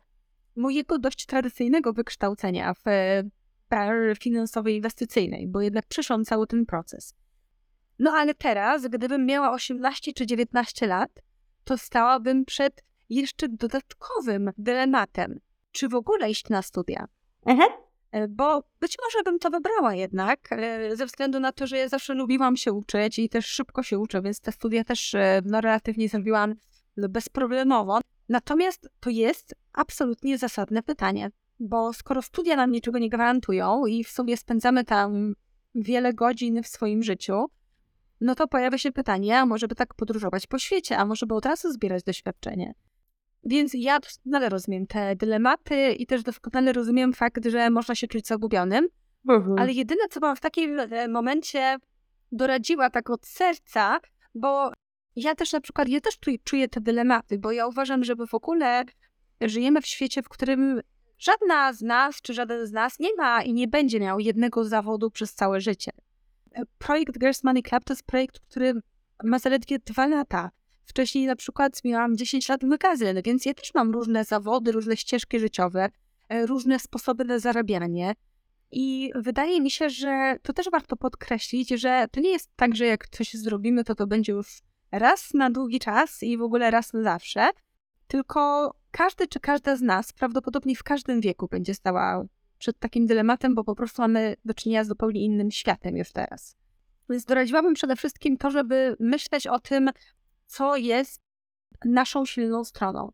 [0.57, 2.85] mojego dość tradycyjnego wykształcenia w
[4.19, 7.15] finansowej, inwestycyjnej, bo jednak przyszłam cały ten proces.
[7.99, 11.11] No ale teraz, gdybym miała 18 czy 19 lat,
[11.65, 15.41] to stałabym przed jeszcze dodatkowym dylematem,
[15.73, 17.09] czy w ogóle iść na studia.
[17.47, 17.65] Aha.
[18.13, 21.89] E, bo być może bym to wybrała jednak, e, ze względu na to, że ja
[21.89, 25.61] zawsze lubiłam się uczyć i też szybko się uczę, więc te studia też e, no,
[25.61, 26.55] relatywnie zrobiłam
[26.97, 28.01] bezproblemowo.
[28.29, 34.09] Natomiast to jest absolutnie zasadne pytanie, bo skoro studia nam niczego nie gwarantują i w
[34.09, 35.35] sumie spędzamy tam
[35.75, 37.47] wiele godzin w swoim życiu,
[38.21, 41.35] no to pojawia się pytanie, a może by tak podróżować po świecie, a może by
[41.35, 42.75] od razu zbierać doświadczenie.
[43.45, 48.27] Więc ja doskonale rozumiem te dylematy i też doskonale rozumiem fakt, że można się czuć
[48.27, 48.89] zagubionym,
[49.29, 49.59] Mhm.
[49.59, 51.77] ale jedyne, co bym w takim e, momencie
[52.33, 54.01] doradziła tak od serca,
[54.35, 54.73] bo
[55.17, 58.85] ja też na przykład, ja też czuję te dylematy, bo ja uważam, że w ogóle
[59.41, 60.81] żyjemy w świecie, w którym
[61.19, 65.11] żadna z nas, czy żaden z nas nie ma i nie będzie miał jednego zawodu
[65.11, 65.91] przez całe życie.
[66.53, 68.73] E, projekt Girls Money Club to jest projekt, który
[69.25, 70.51] ma zaledwie dwa lata.
[70.91, 75.41] Wcześniej na przykład miałam 10 lat magazyn, więc ja też mam różne zawody, różne ścieżki
[75.41, 75.91] życiowe,
[76.29, 78.15] e, różne sposoby na zarabianie.
[78.73, 82.87] I wydaje mi się, że to też warto podkreślić, że to nie jest tak, że
[82.87, 86.93] jak coś zrobimy, to to będzie już raz na długi czas i w ogóle raz
[86.93, 87.51] na zawsze,
[88.07, 92.25] tylko każdy czy każda z nas prawdopodobnie w każdym wieku będzie stała
[92.59, 96.57] przed takim dylematem, bo po prostu mamy do czynienia z zupełnie innym światem już teraz.
[97.11, 99.91] Więc doradziłabym przede wszystkim to, żeby myśleć o tym,
[100.51, 101.21] co jest
[101.85, 103.13] naszą silną stroną.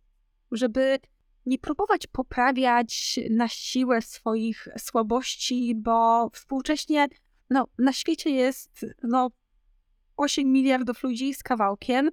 [0.53, 0.99] Żeby
[1.47, 7.07] nie próbować poprawiać na siłę swoich słabości, bo współcześnie
[7.51, 9.31] no, na świecie jest no,
[10.17, 12.11] 8 miliardów ludzi z kawałkiem.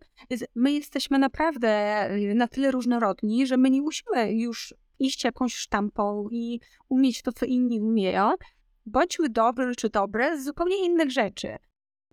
[0.56, 6.60] My jesteśmy naprawdę na tyle różnorodni, że my nie musimy już iść jakąś sztampą i
[6.90, 8.32] umieć to, co inni umieją.
[8.86, 11.58] Bądźmy dobrzy czy dobre z zupełnie innych rzeczy.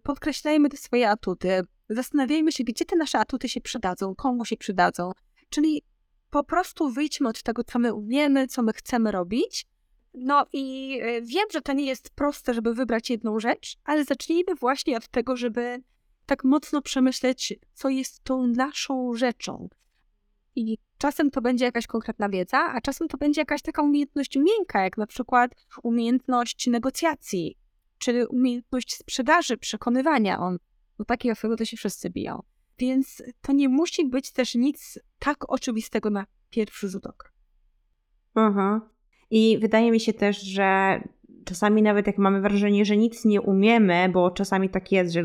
[0.02, 5.12] Podkreślajmy te swoje atuty, zastanawiajmy się, gdzie te nasze atuty się przydadzą, komu się przydadzą.
[5.50, 5.82] Czyli
[6.30, 9.66] po prostu wyjdźmy od tego, co my umiemy, co my chcemy robić.
[10.14, 14.54] No i e, wiem, że to nie jest proste, żeby wybrać jedną rzecz, ale zacznijmy
[14.54, 15.82] właśnie od tego, żeby
[16.26, 19.68] tak mocno przemyśleć, co jest tą naszą rzeczą.
[20.56, 24.84] I czasem to będzie jakaś konkretna wiedza, a czasem to będzie jakaś taka umiejętność miękka,
[24.84, 25.50] jak na przykład
[25.82, 27.58] umiejętność negocjacji,
[27.98, 30.38] czy umiejętność sprzedaży, przekonywania.
[30.38, 30.58] On
[31.00, 32.42] bo takie osoby to się wszyscy biją.
[32.78, 37.28] Więc to nie musi być też nic tak oczywistego na pierwszy rzut oka.
[38.36, 38.80] Mhm.
[39.30, 41.00] I wydaje mi się też, że
[41.44, 45.24] czasami nawet jak mamy wrażenie, że nic nie umiemy, bo czasami tak jest, że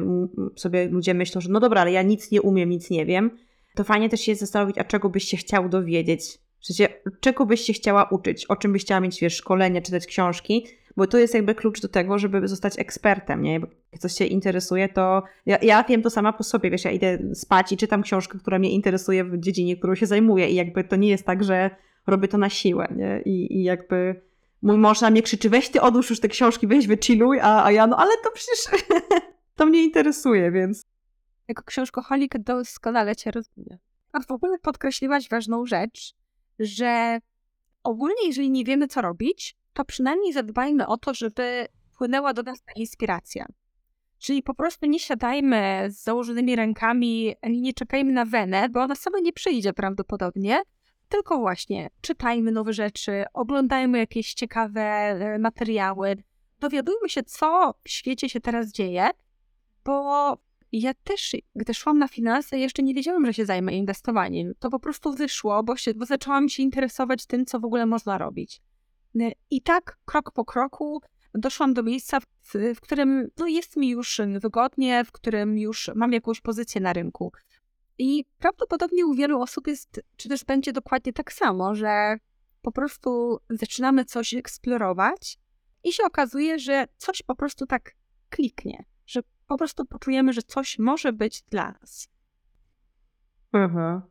[0.56, 3.38] sobie ludzie myślą, że no dobra, ale ja nic nie umiem, nic nie wiem,
[3.76, 6.38] to fajnie też się zastanowić, a czego byś się chciał dowiedzieć.
[6.60, 10.06] W sensie, czego byś się chciała uczyć, o czym byś chciała mieć, wiesz, szkolenia, czytać
[10.06, 13.60] książki, bo to jest jakby klucz do tego, żeby zostać ekspertem, nie?
[14.00, 17.72] Coś cię interesuje, to ja, ja wiem to sama po sobie, wiesz, ja idę spać
[17.72, 21.10] i czytam książkę, która mnie interesuje w dziedzinie, którą się zajmuję i jakby to nie
[21.10, 21.70] jest tak, że
[22.08, 23.22] robię to na siłę, nie?
[23.26, 24.22] I, i jakby
[24.62, 27.72] mój mąż na mnie krzyczy, weź ty odłóż już te książki, weź wychilluj, a, a
[27.72, 28.84] ja no, ale to przecież
[29.58, 30.86] to mnie interesuje, więc...
[31.48, 33.80] Jako książkoholik doskonale cię rozumiem.
[34.12, 36.16] a w ogóle podkreśliłaś ważną rzecz,
[36.60, 37.20] że
[37.84, 42.64] ogólnie, jeżeli nie wiemy, co robić, to przynajmniej zadbajmy o to, żeby płynęła do nas
[42.64, 43.46] ta inspiracja.
[44.20, 49.20] Czyli po prostu nie siadajmy z założonymi rękami nie czekajmy na wenę, bo ona sama
[49.20, 50.62] nie przyjdzie prawdopodobnie,
[51.10, 56.16] tylko właśnie czytajmy nowe rzeczy, oglądajmy jakieś ciekawe e, materiały,
[56.60, 59.10] dowiadujmy się, co w świecie się teraz dzieje,
[59.86, 60.38] bo
[60.72, 64.54] ja też, gdy szłam na finanse, jeszcze nie wiedziałam, że się zajmę inwestowaniem.
[64.60, 68.18] To po prostu wyszło, bo, się, bo zaczęłam się interesować tym, co w ogóle można
[68.18, 68.62] robić.
[69.20, 71.02] E, I tak krok po kroku
[71.36, 76.14] doszłam do miejsca, w, w którym no, jest mi już wygodnie, w którym już mam
[76.14, 77.32] jakąś pozycję na rynku.
[77.98, 82.18] I prawdopodobnie u wielu osób jest, czy też będzie dokładnie tak samo, że
[82.62, 85.38] po prostu zaczynamy coś eksplorować
[85.84, 87.92] i się okazuje, że coś po prostu tak
[88.30, 92.08] kliknie, że po prostu poczujemy, że coś może być dla nas.
[93.54, 94.02] Mhm.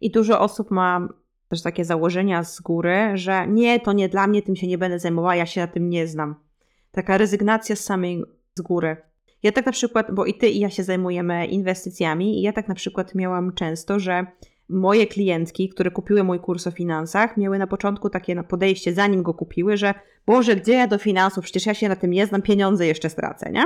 [0.00, 1.08] I dużo osób ma
[1.48, 4.98] też takie założenia z góry, że nie, to nie dla mnie, tym się nie będę
[4.98, 6.34] zajmowała, ja się na tym nie znam.
[6.92, 8.24] Taka rezygnacja z samej
[8.54, 8.96] z góry.
[9.42, 12.68] Ja tak na przykład, bo i ty i ja się zajmujemy inwestycjami, i ja tak
[12.68, 14.26] na przykład miałam często, że
[14.68, 19.34] moje klientki, które kupiły mój kurs o finansach, miały na początku takie podejście, zanim go
[19.34, 19.94] kupiły, że
[20.26, 21.44] Boże, gdzie ja do finansów?
[21.44, 23.64] Przecież ja się na tym nie znam, pieniądze jeszcze stracę, nie?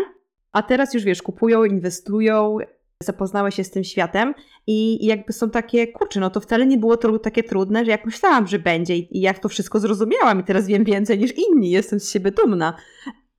[0.52, 2.58] A teraz już wiesz, kupują, inwestują,
[3.02, 4.34] zapoznały się z tym światem
[4.66, 8.04] i jakby są takie, kurczę, no to wcale nie było to takie trudne, że jak
[8.04, 12.00] myślałam, że będzie i jak to wszystko zrozumiałam i teraz wiem więcej niż inni, jestem
[12.00, 12.74] z siebie dumna.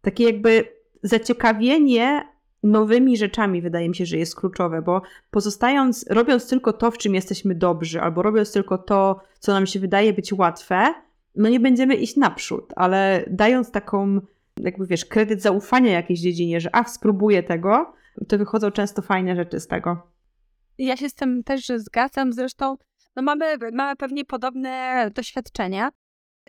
[0.02, 0.66] Takie jakby
[1.04, 2.28] zaciekawienie
[2.64, 7.16] nowymi rzeczami wydaje mi się, że jest kluczowe, bo pozostając, robiąc tylko to, w czym
[7.16, 10.94] jesteśmy dobrzy, albo robiąc tylko to, co nam się wydaje być łatwe,
[11.36, 14.22] no nie będziemy iść naprzód, ale dając taką,
[14.62, 17.97] jakby wiesz, kredyt zaufania jakiejś dziedzinie, że a, spróbuję tego,
[18.28, 20.12] to wychodzą często fajne rzeczy z tego.
[20.78, 22.78] Ja się z tym też zgadzam, zresztą
[23.16, 25.92] no mamy, mamy pewnie podobne doświadczenia.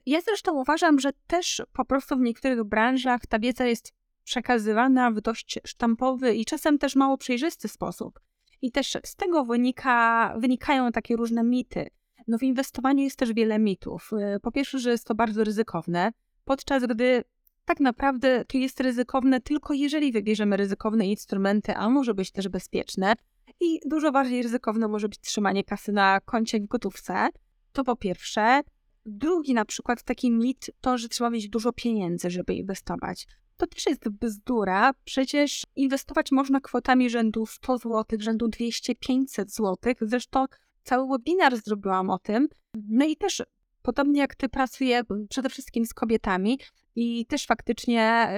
[0.07, 3.93] Ja zresztą uważam, że też po prostu w niektórych branżach ta wiedza jest
[4.25, 8.21] przekazywana w dość sztampowy i czasem też mało przejrzysty sposób.
[8.63, 11.91] I też z tego wynika, wynikają takie różne mity.
[12.27, 14.11] No w inwestowaniu jest też wiele mitów.
[14.43, 16.13] Po pierwsze, że jest to bardzo ryzykowne,
[16.45, 17.25] podczas gdy
[17.69, 23.15] tak naprawdę to jest ryzykowne tylko jeżeli wybierzemy ryzykowne instrumenty, a może być też bezpieczne.
[23.61, 27.29] I dużo bardziej ryzykowne może być trzymanie kasy na koncie w gotówce.
[27.73, 28.61] To po pierwsze.
[29.07, 33.27] Drugi na przykład taki mit to, że trzeba mieć dużo pieniędzy, żeby inwestować.
[33.57, 34.93] To też jest bzdura.
[35.05, 39.77] Przecież inwestować można kwotami rzędu 100 zł, rzędu 200-500 zł.
[40.01, 40.45] Zresztą
[40.83, 42.49] cały webinar zrobiłam o tym.
[42.89, 43.43] No i też
[43.83, 46.59] podobnie jak ty pracuję przede wszystkim z kobietami
[47.01, 48.29] i też faktycznie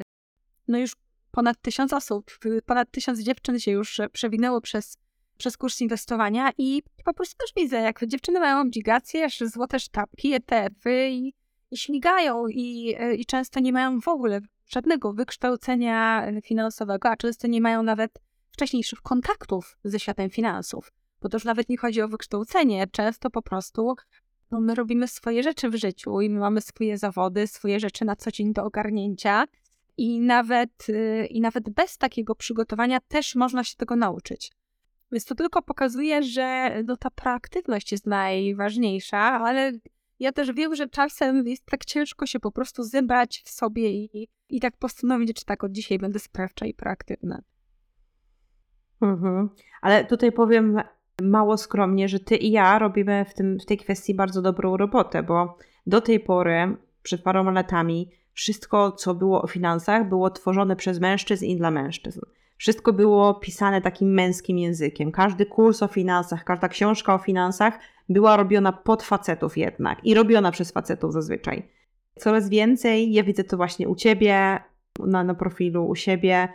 [0.69, 0.93] no już
[1.31, 4.99] ponad tysiąc osób, ponad tysiąc dziewczyn się już przewinęło przez,
[5.39, 11.09] przez kurs inwestowania i po prostu też widzę, jak dziewczyny mają obligacje, złote sztabki, ETF-y
[11.11, 11.35] i,
[11.71, 17.61] i śmigają i, i często nie mają w ogóle żadnego wykształcenia finansowego, a często nie
[17.61, 18.13] mają nawet
[18.53, 20.93] wcześniejszych kontaktów ze światem finansów.
[21.21, 23.95] Bo to już nawet nie chodzi o wykształcenie, często po prostu
[24.51, 28.17] no my robimy swoje rzeczy w życiu i my mamy swoje zawody, swoje rzeczy na
[28.17, 29.45] co dzień do ogarnięcia.
[29.97, 34.53] I nawet, y, I nawet bez takiego przygotowania też można się tego nauczyć.
[35.13, 39.73] Więc to tylko pokazuje, że no, ta proaktywność jest najważniejsza, ale
[40.21, 44.29] ja też wiem, że czasem jest tak ciężko się po prostu zebrać w sobie i,
[44.49, 47.43] i tak postanowić, czy tak od dzisiaj będę sprawcza i proaktywna.
[49.01, 49.49] Mhm.
[49.83, 50.81] Ale tutaj powiem
[51.21, 55.23] mało skromnie, że ty i ja robimy w, tym, w tej kwestii bardzo dobrą robotę,
[55.23, 55.57] bo
[55.87, 61.45] do tej pory, przed paroma latami, wszystko, co było o finansach, było tworzone przez mężczyzn
[61.45, 62.21] i dla mężczyzn.
[62.57, 65.13] Wszystko było pisane takim męskim językiem.
[65.13, 67.79] Każdy kurs o finansach, każda książka o finansach
[68.09, 71.69] była robiona pod facetów jednak i robiona przez facetów zazwyczaj.
[72.19, 74.59] Coraz więcej, ja widzę to właśnie u ciebie,
[74.99, 76.49] na, na profilu, u siebie,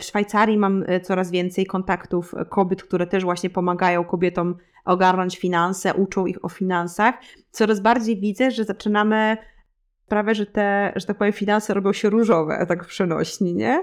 [0.00, 5.38] w Szwajcarii mam e, coraz więcej kontaktów e, kobiet, które też właśnie pomagają kobietom ogarnąć
[5.38, 7.14] finanse, uczą ich o finansach.
[7.50, 9.36] Coraz bardziej widzę, że zaczynamy
[10.06, 13.82] sprawę, że te, że tak powiem, finanse robią się różowe, tak przenośni, nie?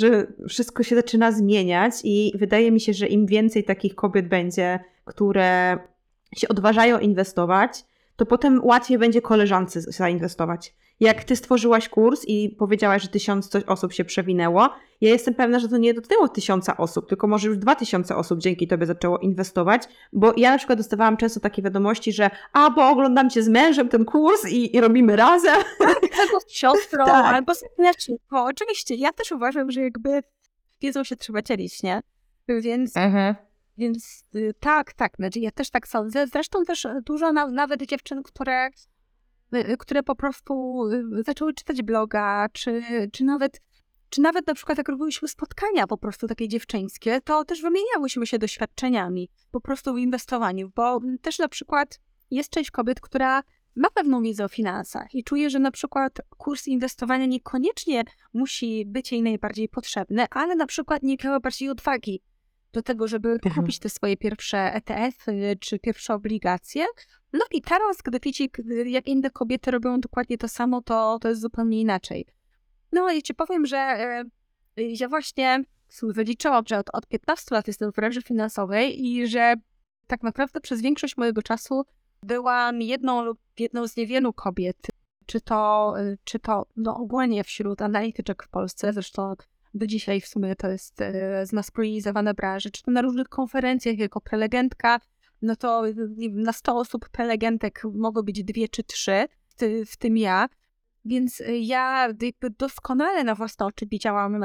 [0.00, 4.80] Że wszystko się zaczyna zmieniać i wydaje mi się, że im więcej takich kobiet będzie,
[5.04, 5.78] które
[6.36, 7.84] się odważają inwestować,
[8.16, 13.64] to potem łatwiej będzie koleżance zainwestować jak ty stworzyłaś kurs i powiedziałaś, że tysiąc coś
[13.64, 14.68] osób się przewinęło,
[15.00, 18.38] ja jestem pewna, że to nie dotknęło tysiąca osób, tylko może już dwa tysiące osób
[18.38, 19.82] dzięki tobie zaczęło inwestować,
[20.12, 23.88] bo ja na przykład dostawałam często takie wiadomości, że a, bo oglądam cię z mężem
[23.88, 25.62] ten kurs i, i robimy razem.
[26.20, 27.34] Albo z siostrą, tak.
[27.34, 27.64] albo z
[28.30, 30.22] bo Oczywiście, ja też uważam, że jakby
[30.80, 32.02] wiedzą się trzeba dzielić, nie?
[32.48, 32.96] Więc...
[32.96, 33.34] Mhm.
[33.78, 36.26] Więc y, tak, tak, znaczy ja też tak sądzę.
[36.26, 38.70] Zresztą też dużo na, nawet dziewczyn, które, y,
[39.78, 42.82] które po prostu y, zaczęły czytać bloga, czy,
[43.12, 43.60] czy nawet
[44.08, 48.38] czy nawet na przykład jak robiłyśmy spotkania po prostu takie dziewczyńskie, to też wymieniałyśmy się
[48.38, 52.00] doświadczeniami po prostu w inwestowaniu, bo też na przykład
[52.30, 53.42] jest część kobiet, która
[53.76, 59.12] ma pewną wiedzę o finansach i czuje, że na przykład kurs inwestowania niekoniecznie musi być
[59.12, 62.22] jej najbardziej potrzebny, ale na przykład nie miała bardziej odwagi
[62.72, 63.54] do tego, żeby Mhm.
[63.54, 66.86] kupić te swoje pierwsze ETF-y czy pierwsze obligacje.
[67.32, 68.50] No i teraz, gdy widzi,
[68.86, 72.26] jak inne kobiety robią dokładnie to samo, to, to jest zupełnie inaczej.
[72.92, 74.24] No i ci powiem, że e,
[74.76, 75.64] ja właśnie
[76.02, 79.54] wyliczyłam, że od, od 15 lat jestem w branży finansowej i że
[80.06, 81.84] tak naprawdę przez większość mojego czasu
[82.22, 84.76] byłam jedną lub jedną z niewielu kobiet,
[85.26, 89.34] czy to, y, czy to no ogólnie wśród analityczek w Polsce, zresztą
[89.74, 94.20] do dzisiaj w sumie to jest e, zmaskulizowana branża, czy to na różnych konferencjach jako
[94.20, 95.00] prelegentka,
[95.42, 99.86] no to y, wiem, na 100 osób prelegentek mogło być dwie czy trzy, w ty-
[99.86, 100.48] w tym ja.
[101.04, 104.44] Więc y, ja jakby doskonale na własne oczy widziałam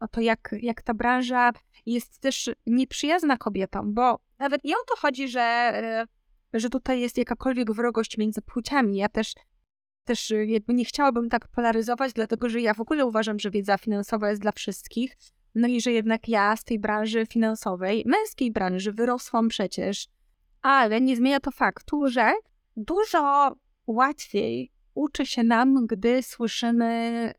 [0.00, 1.52] o to, jak, jak ta branża
[1.86, 6.06] jest też nieprzyjazna kobietom, bo nawet nie o to chodzi, że, e,
[6.54, 8.96] że tutaj jest jakakolwiek wrogość między płciami.
[8.96, 9.34] Ja też,
[10.04, 13.78] też y, jakby nie chciałabym tak polaryzować, dlatego że ja w ogóle uważam, że wiedza
[13.78, 15.16] finansowa jest dla wszystkich.
[15.54, 20.08] No i że jednak ja z tej branży finansowej, męskiej branży, wyrosłam przecież,
[20.62, 22.32] ale nie zmienia to faktu, że
[22.76, 23.52] dużo
[23.86, 27.32] łatwiej uczy się nam, gdy słyszymy,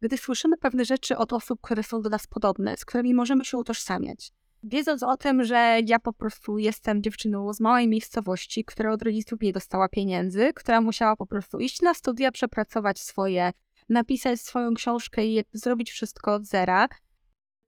[0.00, 3.58] gdy słyszymy pewne rzeczy od osób, które są do nas podobne, z którymi możemy się
[3.58, 4.32] utożsamiać.
[4.62, 9.40] Wiedząc o tym, że ja po prostu jestem dziewczyną z małej miejscowości, która od rodziców
[9.40, 13.52] nie dostała pieniędzy, która musiała po prostu iść na studia, przepracować swoje,
[13.88, 16.88] napisać swoją książkę i zrobić wszystko od zera,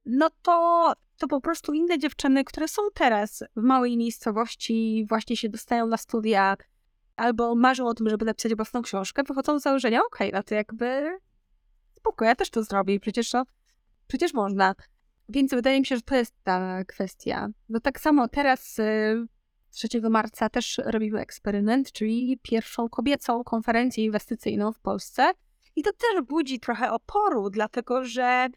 [0.07, 5.49] no to, to po prostu inne dziewczyny, które są teraz w małej miejscowości, właśnie się
[5.49, 6.57] dostają na studia,
[7.17, 11.19] albo marzą o tym, żeby napisać własną książkę, wychodzą z założenia, okej, no to jakby
[11.97, 13.43] spoko, ja też to zrobię przecież to,
[14.07, 14.75] przecież można.
[15.29, 17.49] Więc wydaje mi się, że to jest ta kwestia.
[17.69, 19.27] No tak samo teraz y,
[19.71, 25.33] 3 marca też robimy eksperyment, czyli pierwszą kobiecą konferencję inwestycyjną w Polsce.
[25.77, 28.49] I to też budzi trochę oporu, dlatego że,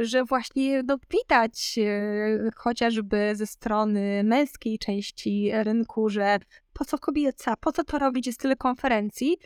[0.00, 6.38] że właśnie no, widać y, chociażby ze strony męskiej części rynku, że
[6.72, 9.38] po co kobieca, po co to robić, jest tyle konferencji.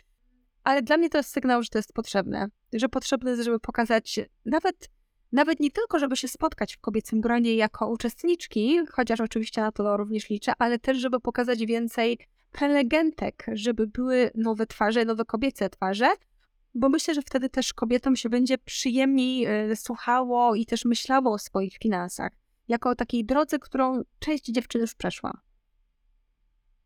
[0.63, 2.47] Ale dla mnie to jest sygnał, że to jest potrzebne.
[2.73, 4.89] Że potrzebne jest, żeby pokazać nawet,
[5.31, 9.97] nawet nie tylko, żeby się spotkać w kobiecym gronie jako uczestniczki, chociaż oczywiście na to
[9.97, 12.17] również liczę, ale też, żeby pokazać więcej
[12.51, 16.09] prelegentek, żeby były nowe twarze, nowe kobiece twarze,
[16.75, 21.37] bo myślę, że wtedy też kobietom się będzie przyjemniej e, słuchało i też myślało o
[21.37, 22.31] swoich finansach,
[22.67, 25.41] jako o takiej drodze, którą część dziewczyn już przeszła.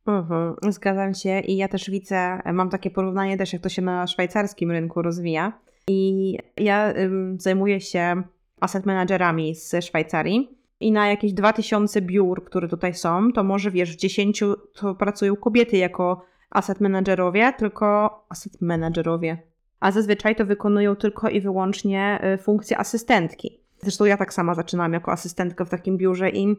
[0.07, 4.07] Mhm, zgadzam się i ja też widzę, mam takie porównanie też, jak to się na
[4.07, 5.59] szwajcarskim rynku rozwija.
[5.87, 6.93] I ja
[7.37, 8.23] zajmuję się
[8.65, 13.93] asset managerami z Szwajcarii i na jakieś 2000 biur, które tutaj są, to może wiesz,
[13.93, 14.43] w 10
[14.73, 19.37] to pracują kobiety jako asset managerowie, tylko asset managerowie.
[19.79, 23.59] A zazwyczaj to wykonują tylko i wyłącznie y, funkcję asystentki.
[23.81, 26.55] Zresztą ja tak sama zaczynałam jako asystentka w takim biurze i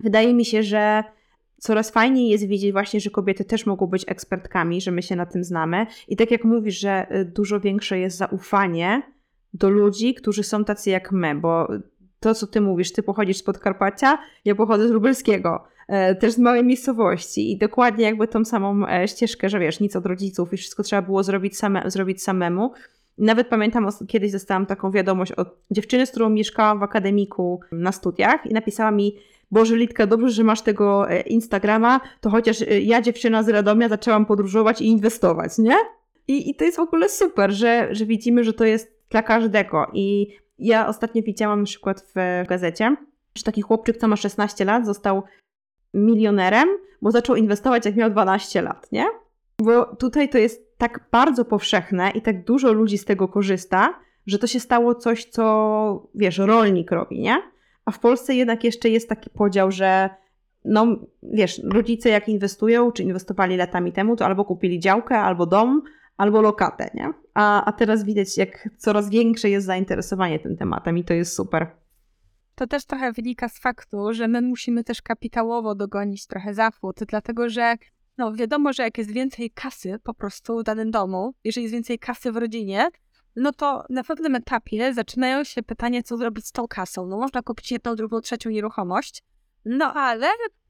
[0.00, 1.04] wydaje mi się, że
[1.58, 5.26] coraz fajniej jest widzieć właśnie, że kobiety też mogą być ekspertkami, że my się na
[5.26, 5.86] tym znamy.
[6.08, 9.02] I tak jak mówisz, że y, dużo większe jest zaufanie
[9.54, 11.68] do ludzi, którzy są tacy jak my, bo
[12.20, 16.38] to, co ty mówisz, ty pochodzisz z Podkarpacia, ja pochodzę z Lubelskiego, e, też z
[16.38, 20.56] małej miejscowości i dokładnie jakby tą samą e, ścieżkę, że wiesz, nic od rodziców i
[20.56, 22.72] wszystko trzeba było zrobić, same, zrobić samemu.
[23.18, 28.46] Nawet pamiętam, kiedyś dostałam taką wiadomość od dziewczyny, z którą mieszkałam w akademiku na studiach
[28.46, 29.16] i napisała mi,
[29.50, 34.26] Boże Litka, dobrze, że masz tego e, Instagrama, to chociaż ja, dziewczyna z Radomia, zaczęłam
[34.26, 35.76] podróżować i inwestować, nie?
[36.28, 39.86] I, i to jest w ogóle super, że, że widzimy, że to jest dla każdego.
[39.92, 42.96] I ja ostatnio widziałam przykład w gazecie,
[43.34, 45.22] że taki chłopczyk, co ma 16 lat, został
[45.94, 46.68] milionerem,
[47.02, 49.06] bo zaczął inwestować jak miał 12 lat, nie?
[49.62, 53.94] Bo tutaj to jest tak bardzo powszechne i tak dużo ludzi z tego korzysta,
[54.26, 57.42] że to się stało coś, co wiesz, rolnik robi, nie?
[57.84, 60.10] A w Polsce jednak jeszcze jest taki podział, że
[60.64, 60.86] no
[61.22, 65.82] wiesz, rodzice jak inwestują, czy inwestowali latami temu, to albo kupili działkę, albo dom,
[66.16, 67.12] albo lokatę, nie?
[67.38, 71.66] A, a teraz widać, jak coraz większe jest zainteresowanie tym tematem i to jest super.
[72.54, 77.48] To też trochę wynika z faktu, że my musimy też kapitałowo dogonić trochę zachód, dlatego
[77.48, 77.74] że
[78.18, 81.98] no wiadomo, że jak jest więcej kasy po prostu w danym domu, jeżeli jest więcej
[81.98, 82.88] kasy w rodzinie,
[83.36, 87.06] no to na pewnym etapie zaczynają się pytania, co zrobić z tą kasą.
[87.06, 89.22] No można kupić jedną, drugą, trzecią nieruchomość,
[89.64, 90.26] No ale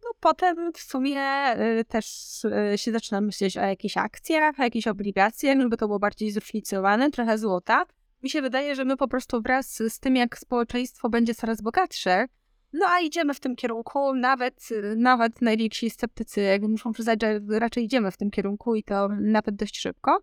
[0.09, 2.07] no, potem w sumie y, też
[2.45, 7.11] y, się zaczyna myśleć o jakichś akcjach, o jakichś obligacjach, żeby to było bardziej zróżnicowane,
[7.11, 7.87] trochę złota.
[8.23, 12.27] Mi się wydaje, że my po prostu wraz z tym, jak społeczeństwo będzie coraz bogatsze,
[12.73, 17.85] no a idziemy w tym kierunku, nawet, nawet najwięksi sceptycy jakby muszą przyznać, że raczej
[17.85, 20.19] idziemy w tym kierunku i to nawet dość szybko,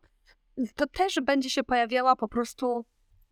[0.76, 2.86] to też będzie się pojawiała po prostu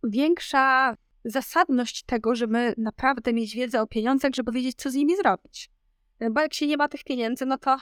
[0.04, 5.73] większa zasadność tego, żeby naprawdę mieć wiedzę o pieniądzach, żeby wiedzieć, co z nimi zrobić.
[6.32, 7.78] Bo jak się nie ma tych pieniędzy, no to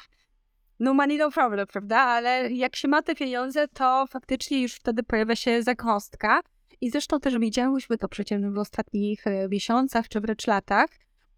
[0.80, 1.98] no money no problem, prawda?
[1.98, 6.42] Ale jak się ma te pieniądze, to faktycznie już wtedy pojawia się zagwozdka.
[6.82, 10.90] I zresztą też widziałyśmy to przecież w ostatnich e, miesiącach czy wręcz latach,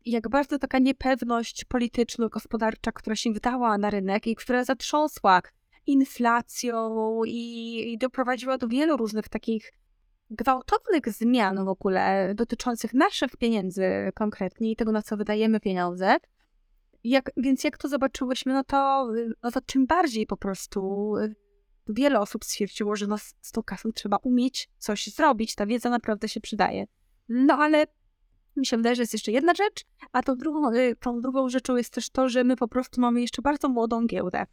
[0.06, 5.42] jak bardzo taka niepewność polityczno-gospodarcza, która się wdała na rynek i która zatrząsła
[5.88, 9.72] inflacją i, i doprowadziła do wielu różnych takich
[10.30, 16.18] gwałtownych zmian w ogóle dotyczących naszych pieniędzy konkretnie i tego, na co wydajemy pieniądze.
[17.04, 19.10] Jak, więc jak to zobaczyłyśmy, no to,
[19.44, 21.14] no to czym bardziej po prostu
[21.88, 26.30] wiele osób stwierdziło, że no z tą kasą trzeba umieć coś zrobić, ta wiedza naprawdę
[26.30, 26.86] się przydaje.
[27.30, 27.86] No ale
[28.56, 31.94] mi się wydaje, że jest jeszcze jedna rzecz, a tą drugą, tą drugą rzeczą jest
[31.94, 34.46] też to, że my po prostu mamy jeszcze bardzo młodą giełdę.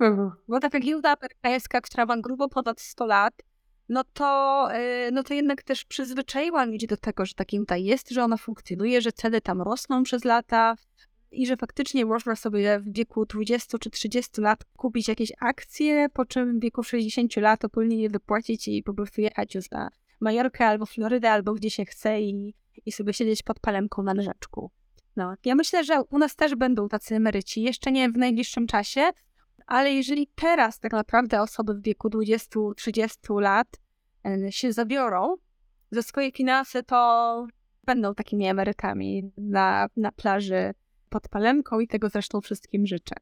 [0.00, 0.30] Mhm.
[0.48, 3.34] Bo taka giełda amerykańska, która ma grubo ponad 100 lat,
[3.88, 4.68] no to,
[5.12, 9.00] no to jednak też przyzwyczaiła ludzi do tego, że ta giełda jest, że ona funkcjonuje,
[9.00, 10.76] że ceny tam rosną przez lata
[11.30, 16.24] i że faktycznie można sobie w wieku 20 czy 30 lat kupić jakieś akcje, po
[16.24, 20.66] czym w wieku 60 lat opólnie je wypłacić i po prostu jechać już na Majorkę
[20.66, 22.54] albo Florydę, albo gdzie się chce i,
[22.86, 24.70] i sobie siedzieć pod palemką na leżaczku.
[25.16, 29.10] No, ja myślę, że u nas też będą tacy emeryci, jeszcze nie w najbliższym czasie,
[29.66, 33.80] ale jeżeli teraz tak naprawdę osoby w wieku 20-30 lat
[34.50, 35.34] się zabiorą
[35.90, 37.46] za swoje finanse, to
[37.84, 40.74] będą takimi emerytami na, na plaży
[41.10, 43.14] pod palemką i tego zresztą wszystkim życzę.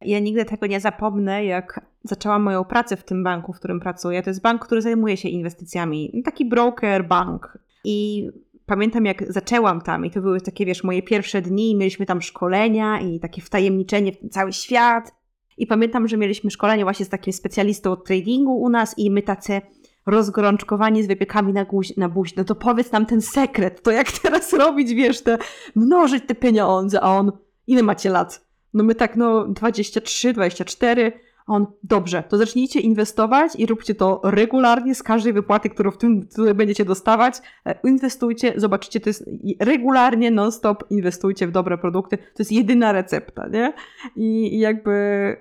[0.00, 4.22] Ja nigdy tego nie zapomnę, jak zaczęłam moją pracę w tym banku, w którym pracuję.
[4.22, 6.22] To jest bank, który zajmuje się inwestycjami.
[6.24, 7.58] Taki broker, bank.
[7.84, 8.28] I
[8.66, 12.22] pamiętam, jak zaczęłam tam, i to były takie, wiesz, moje pierwsze dni, i mieliśmy tam
[12.22, 15.14] szkolenia i takie wtajemniczenie w cały świat.
[15.56, 19.22] I pamiętam, że mieliśmy szkolenie właśnie z takim specjalistą od tradingu u nas, i my
[19.22, 19.60] tacy
[20.06, 22.36] rozgorączkowani z wypiekami na, guź, na buź.
[22.36, 25.38] No to powiedz nam ten sekret, to jak teraz robić, wiesz, te,
[25.74, 27.32] mnożyć te pieniądze, a on,
[27.66, 28.46] ile macie lat?
[28.74, 31.12] No my tak, no 23, 24,
[31.46, 35.98] a on, dobrze, to zacznijcie inwestować i róbcie to regularnie z każdej wypłaty, którą w
[35.98, 37.34] tym tutaj będziecie dostawać.
[37.66, 39.24] E, inwestujcie, zobaczycie, to jest
[39.60, 42.18] regularnie, non-stop inwestujcie w dobre produkty.
[42.18, 43.72] To jest jedyna recepta, nie?
[44.16, 45.36] I, i jakby...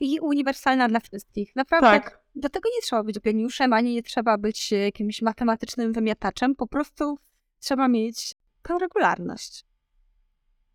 [0.00, 1.56] I uniwersalna dla wszystkich.
[1.56, 1.90] Naprawdę.
[1.90, 2.25] Tak.
[2.36, 6.54] Do tego nie trzeba być geniuszem, ani nie trzeba być jakimś matematycznym wymiataczem.
[6.54, 7.18] Po prostu
[7.60, 9.64] trzeba mieć tę regularność.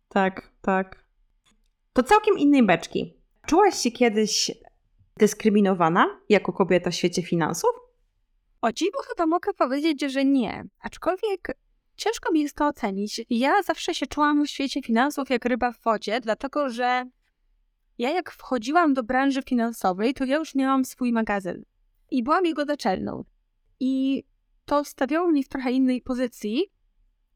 [0.08, 1.04] Tak, tak.
[1.92, 3.16] To całkiem innej beczki.
[3.46, 4.50] Czułaś się kiedyś
[5.16, 7.70] dyskryminowana jako kobieta w świecie finansów?
[8.60, 10.64] O dziwo chyba mogę powiedzieć, że nie.
[10.80, 11.58] Aczkolwiek
[11.96, 13.20] ciężko mi jest to ocenić.
[13.30, 17.04] Ja zawsze się czułam w świecie finansów jak ryba w wodzie, dlatego że
[17.98, 21.64] ja jak wchodziłam do branży finansowej, to ja już miałam swój magazyn
[22.10, 23.24] i byłam jego naczelną.
[23.80, 24.24] I
[24.64, 26.64] to stawiało mnie w trochę innej pozycji,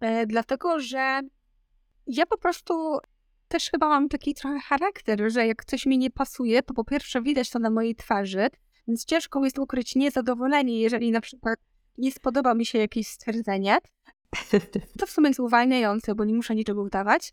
[0.00, 1.20] e, dlatego że
[2.06, 2.98] ja po prostu
[3.48, 7.22] też chyba mam taki trochę charakter, że jak coś mi nie pasuje, to po pierwsze
[7.22, 8.48] widać to na mojej twarzy,
[8.88, 11.58] więc ciężko jest ukryć niezadowolenie, jeżeli na przykład
[11.98, 13.78] nie spodoba mi się jakieś stwierdzenie.
[14.98, 17.32] To w sumie jest uwalniające, bo nie muszę niczego udawać.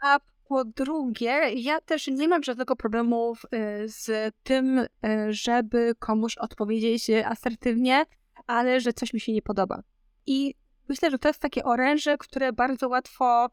[0.00, 0.18] A
[0.48, 4.88] po drugie, ja też nie mam żadnego problemu y, z tym, y,
[5.28, 8.04] żeby komuś odpowiedzieć asertywnie,
[8.46, 9.82] ale że coś mi się nie podoba.
[10.26, 10.54] I
[10.88, 13.48] myślę, że to jest takie oręże, które bardzo łatwo,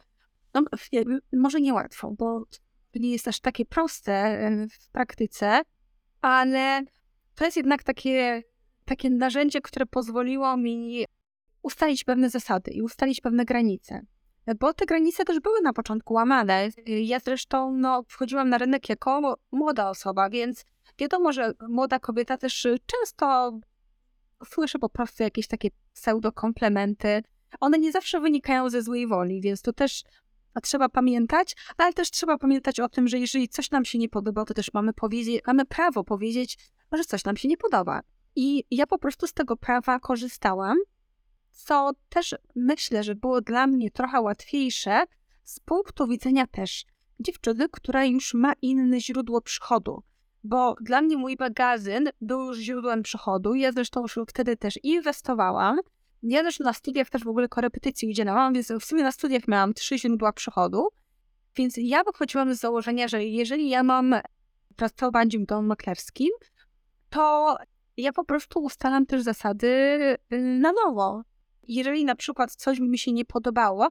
[0.54, 0.64] no
[1.34, 2.44] może nie łatwo, bo
[2.96, 5.62] nie jest aż takie proste y, w praktyce,
[6.22, 6.82] ale
[7.36, 8.44] to jest jednak takie,
[8.86, 11.06] takie narzędzie, które pozwoliło mi
[11.62, 14.06] ustalić pewne zasady i ustalić pewne granice
[14.60, 16.70] bo te granice też były na początku łamane.
[16.86, 20.66] Ja zresztą no, wchodziłam na rynek jako młoda osoba, więc
[21.00, 23.60] wiadomo, że młoda kobieta też często
[24.46, 27.22] słyszy po prostu jakieś takie pseudo-komplementy.
[27.60, 30.04] One nie zawsze wynikają ze złej woli, więc to też
[30.64, 34.46] trzeba pamiętać, ale też trzeba pamiętać o tym, że jeżeli coś nam się nie podoba,
[34.46, 36.58] to też mamy, powiedzieć, mamy prawo powiedzieć,
[36.92, 38.02] że coś nam się nie podoba.
[38.36, 40.78] I ja po prostu z tego prawa korzystałam
[41.56, 45.04] co też myślę, że było dla mnie trochę łatwiejsze
[45.44, 46.86] z punktu widzenia też
[47.20, 50.04] dziewczyny, która już ma inne źródło przychodu.
[50.44, 53.56] Bo dla mnie mój magazyn był już źródłem przychodu.
[53.56, 55.80] Ja zresztą już wtedy też inwestowałam.
[56.24, 59.74] Ja też na studiach też w ogóle korepetycji udzielałam, więc w sumie na studiach miałam
[59.74, 60.90] trzy źródła przychodu.
[61.56, 64.16] Więc ja wychodziłam z założenia, że jeżeli ja mam
[64.76, 66.30] pracować w domu maklerskim,
[67.10, 67.58] to
[67.98, 69.68] ja po prostu ustalam też zasady
[70.34, 71.24] y, na nowo.
[71.68, 73.88] Jeżeli na przykład coś mi się nie podobało,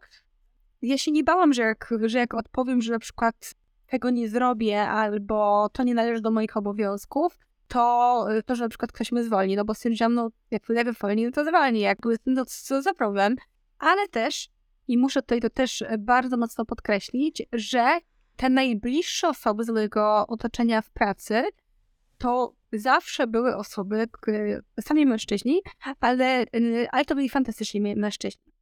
[0.82, 3.54] ja się nie bałam, że jak, że jak odpowiem, że na przykład
[3.86, 8.92] tego nie zrobię albo to nie należy do moich obowiązków, to, to że na przykład
[8.92, 12.44] ktoś mnie zwolni, no bo stwierdziłam, no jak lewy zwolni, no to zwolni, jakby, no
[12.44, 13.36] co za problem.
[13.78, 14.48] Ale też,
[14.88, 17.98] i muszę tutaj to też bardzo mocno podkreślić, że
[18.36, 21.44] te najbliższe osoby z mojego otoczenia w pracy
[22.18, 24.06] to zawsze były osoby,
[24.80, 25.60] sami mężczyźni,
[26.00, 26.44] ale,
[26.92, 28.52] ale to byli fantastyczni mężczyźni.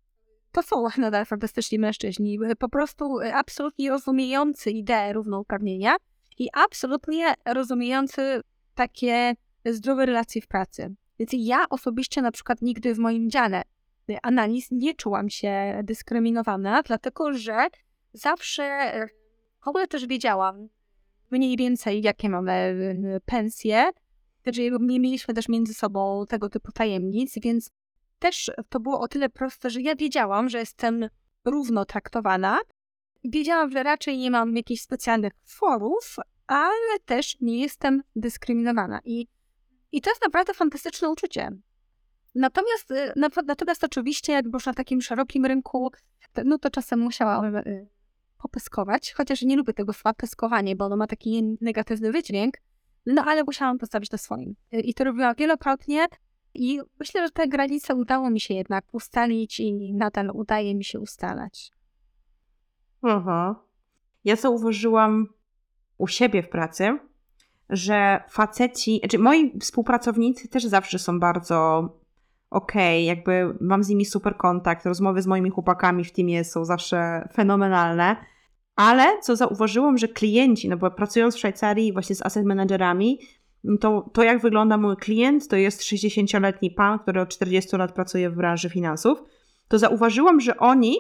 [0.53, 5.97] To są nadal fantastyczni mężczyźni, po prostu absolutnie rozumiejący ideę równouprawnienia
[6.39, 8.41] i absolutnie rozumiejący
[8.75, 9.35] takie
[9.65, 10.95] zdrowe relacje w pracy.
[11.19, 13.63] Więc ja osobiście na przykład nigdy w moim dziale
[14.23, 17.67] analiz nie czułam się dyskryminowana, dlatego że
[18.13, 18.93] zawsze
[19.65, 20.69] w ogóle też wiedziałam
[21.31, 22.53] mniej więcej, jakie mamy
[23.17, 23.91] y, pensje.
[24.43, 27.71] Znaczy, nie mieliśmy też między sobą tego typu tajemnic, więc
[28.19, 31.09] też to było o tyle proste, że ja wiedziałam, że jestem
[31.45, 32.61] równo traktowana.
[33.25, 36.17] Wiedziałam, że raczej nie mam jakichś specjalnych forów,
[36.47, 39.01] ale też nie jestem dyskryminowana.
[39.05, 39.27] I,
[39.93, 41.51] i to jest naprawdę fantastyczne uczucie.
[42.35, 43.13] Natomiast, y,
[43.47, 45.91] natomiast oczywiście, jak już na takim szerokim rynku,
[46.45, 47.89] no to czasem musiałam y,
[48.39, 52.55] popyskować, chociaż nie lubię tego słowa pyskowanie, bo ono ma taki negatywny wydźwięk,
[53.07, 54.55] no ale musiałam postawić na swoim.
[54.73, 56.07] I to robiłam wielokrotnie
[56.55, 61.01] i myślę, że te granice udało mi się jednak ustalić i nadal udaje mi się
[61.01, 61.73] ustalać.
[63.03, 63.65] Aha.
[64.25, 65.27] Ja zauważyłam
[65.99, 66.99] u siebie w pracy,
[67.71, 71.89] że faceci, znaczy moi współpracownicy też zawsze są bardzo
[72.51, 76.65] okej, okay, jakby mam z nimi super kontakt, rozmowy z moimi chłopakami w teamie są
[76.65, 78.17] zawsze fenomenalne,
[78.77, 83.19] ale co zauważyłam, że klienci, no bo pracując w Szwajcarii właśnie z asset managerami,
[83.81, 88.31] to, to jak wygląda mój klient, to jest 60-letni pan, który od 40 lat pracuje
[88.31, 89.23] w branży finansów,
[89.69, 90.97] to zauważyłam, że oni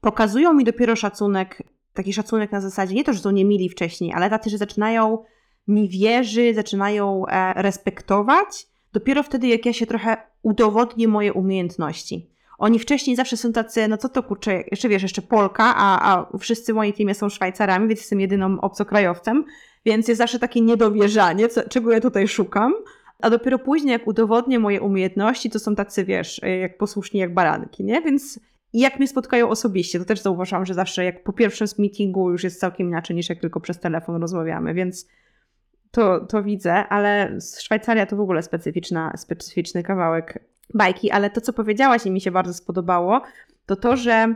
[0.00, 1.62] pokazują mi dopiero szacunek,
[1.94, 5.18] taki szacunek na zasadzie nie to, że są niemili wcześniej, ale tacy, że zaczynają
[5.68, 12.31] mi wierzyć, zaczynają e, respektować, dopiero wtedy, jak ja się trochę udowodnię moje umiejętności.
[12.62, 16.38] Oni wcześniej zawsze są tacy, no co to kurczę, jeszcze wiesz, jeszcze Polka, a, a
[16.38, 19.44] wszyscy w moim teamie są Szwajcarami, więc jestem jedyną obcokrajowcem,
[19.84, 22.72] więc jest zawsze takie niedowierzanie, co, czego ja tutaj szukam.
[23.22, 27.84] A dopiero później, jak udowodnię moje umiejętności, to są tacy, wiesz, jak posłuszni jak baranki,
[27.84, 28.02] nie?
[28.02, 28.40] Więc
[28.72, 32.44] jak mnie spotkają osobiście, to też zauważam, że zawsze jak po pierwszym z meetingu już
[32.44, 35.08] jest całkiem inaczej niż jak tylko przez telefon rozmawiamy, więc
[35.90, 41.52] to, to widzę, ale Szwajcaria to w ogóle specyficzna, specyficzny kawałek bajki, ale to, co
[41.52, 43.20] powiedziałaś i mi się bardzo spodobało,
[43.66, 44.34] to to, że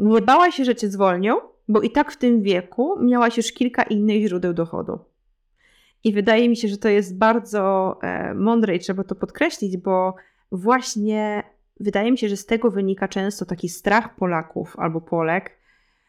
[0.00, 1.36] nie bałaś się, że cię zwolnią,
[1.68, 4.98] bo i tak w tym wieku miałaś już kilka innych źródeł dochodu.
[6.04, 10.14] I wydaje mi się, że to jest bardzo e, mądre i trzeba to podkreślić, bo
[10.52, 11.42] właśnie
[11.80, 15.50] wydaje mi się, że z tego wynika często taki strach Polaków albo Polek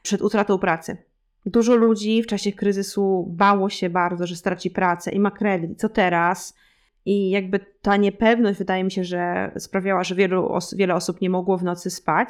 [0.02, 0.98] przed utratą pracy.
[1.46, 5.80] Dużo ludzi w czasie kryzysu bało się bardzo, że straci pracę i ma kredyt.
[5.80, 6.54] Co teraz?
[7.06, 11.30] I jakby ta niepewność wydaje mi się, że sprawiała, że wielu os wiele osób nie
[11.30, 12.30] mogło w nocy spać.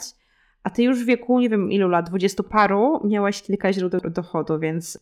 [0.64, 4.60] A ty już w wieku, nie wiem ilu lat, dwudziestu paru, miałaś kilka źródeł dochodu,
[4.60, 5.00] więc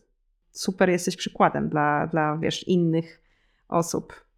[0.50, 3.22] super jesteś przykładem dla, dla wiesz, innych
[3.68, 4.28] osób.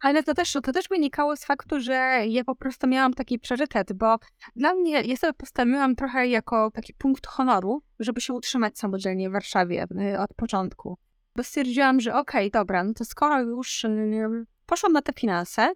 [0.00, 1.92] Ale to też, to też wynikało z faktu, że
[2.28, 4.16] ja po prostu miałam taki priorytet, bo
[4.56, 9.32] dla mnie, ja sobie postawiłam trochę jako taki punkt honoru, żeby się utrzymać samodzielnie w
[9.32, 10.98] Warszawie y, od początku.
[11.36, 15.72] Bo stwierdziłam, że okej, okay, dobra, no to skoro już y, poszłam na te finanse,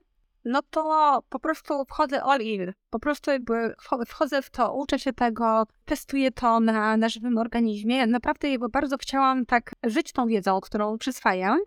[0.47, 2.73] no to po prostu wchodzę all in.
[2.91, 3.75] Po prostu jakby
[4.07, 8.07] wchodzę w to, uczę się tego, testuję to na, na żywym organizmie.
[8.07, 11.59] Naprawdę jakby bardzo chciałam tak żyć tą wiedzą, którą przyswajam.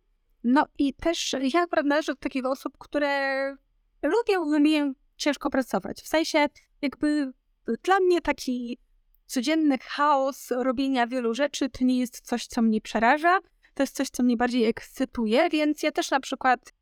[0.43, 3.55] No i też ja akurat należę do takich osób, które
[4.01, 6.01] lubią, umieją ciężko pracować.
[6.01, 6.47] W sensie
[6.81, 7.33] jakby
[7.83, 8.77] dla mnie taki
[9.25, 13.39] codzienny chaos robienia wielu rzeczy to nie jest coś, co mnie przeraża.
[13.79, 16.73] To jest coś, co mnie bardziej ekscytuje, więc ja też na przykład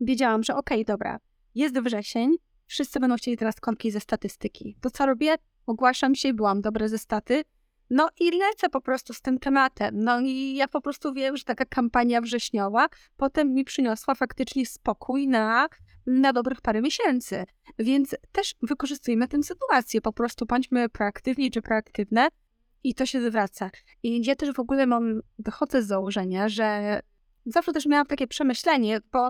[0.00, 1.18] wiedziałam, że okej, okay, dobra,
[1.54, 2.36] jest wrzesień,
[2.66, 4.76] wszyscy będą chcieli teraz kątki ze statystyki.
[4.80, 5.34] To co robię?
[5.66, 7.44] Ogłaszam się, byłam dobra ze staty,
[7.90, 10.04] no i lecę po prostu z tym tematem.
[10.04, 12.86] No i ja po prostu wiem, że taka kampania wrześniowa
[13.16, 15.68] potem mi przyniosła faktycznie spokój na,
[16.06, 17.44] na dobrych parę miesięcy.
[17.78, 20.00] Więc też wykorzystujmy tę sytuację.
[20.00, 22.28] Po prostu bądźmy proaktywni czy proaktywne
[22.84, 23.70] i to się zwraca.
[24.02, 27.00] I ja też w ogóle mam, wychodzę z założenia, że
[27.46, 29.28] zawsze też miałam takie przemyślenie, bo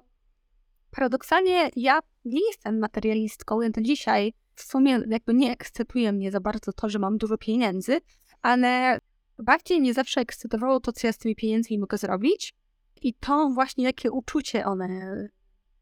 [0.90, 6.72] paradoksalnie ja nie jestem materialistką, więc dzisiaj w sumie jakby nie ekscytuje mnie za bardzo
[6.72, 8.00] to, że mam dużo pieniędzy,
[8.42, 8.98] ale
[9.38, 12.54] bardziej mnie zawsze ekscytowało to, co ja z tymi pieniędzmi mogę zrobić
[13.02, 15.28] i to właśnie, jakie uczucie one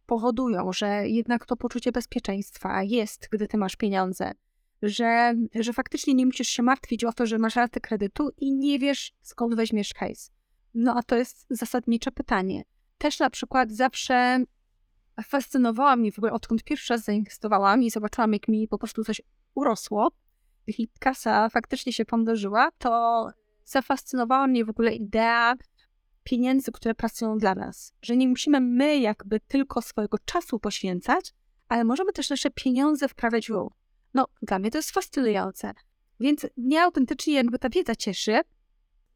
[0.06, 4.32] powodują, że jednak to poczucie bezpieczeństwa jest, gdy ty masz pieniądze,
[4.82, 8.78] że, że faktycznie nie musisz się martwić o to, że masz ratę kredytu i nie
[8.78, 10.30] wiesz, skąd weźmiesz hajs.
[10.74, 12.62] No a to jest zasadnicze pytanie.
[12.98, 14.44] Też na przykład zawsze
[15.24, 19.20] fascynowała mnie w ogóle, odkąd pierwszy raz zainwestowałam i zobaczyłam, jak mi po prostu coś
[19.54, 20.10] urosło
[20.66, 23.26] i kasa faktycznie się pomnożyła, to
[23.64, 25.54] zafascynowała mnie w ogóle idea
[26.24, 27.94] pieniędzy, które pracują dla nas.
[28.02, 31.34] Że nie musimy my jakby tylko swojego czasu poświęcać,
[31.68, 33.77] ale możemy też nasze pieniądze wprawiać w ruch.
[34.14, 35.72] No, dla mnie to jest fascynujące.
[36.20, 38.40] Więc mnie autentycznie jakby ta wiedza cieszy.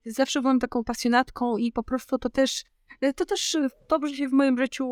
[0.07, 2.65] Zawsze byłam taką pasjonatką i po prostu to też,
[3.17, 3.57] to też
[3.89, 4.87] dobrze się w moim życiu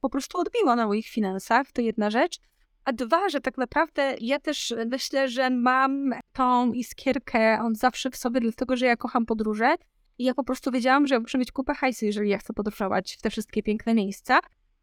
[0.00, 2.38] po prostu odbiło na moich finansach, to jedna rzecz.
[2.84, 8.16] A dwa, że tak naprawdę ja też myślę, że mam tą iskierkę on zawsze w
[8.16, 9.74] sobie, dlatego że ja kocham podróże
[10.18, 13.22] i ja po prostu wiedziałam, że muszę mieć kupę hajsu, jeżeli ja chcę podróżować w
[13.22, 14.40] te wszystkie piękne miejsca.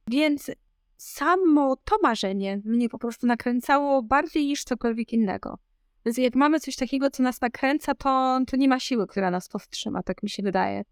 [0.07, 0.51] Więc
[1.01, 5.57] samo to marzenie mnie po prostu nakręcało bardziej niż cokolwiek innego.
[6.05, 9.49] Więc jak mamy coś takiego, co nas nakręca, to, to nie ma siły, która nas
[9.49, 10.83] powstrzyma, tak mi się wydaje.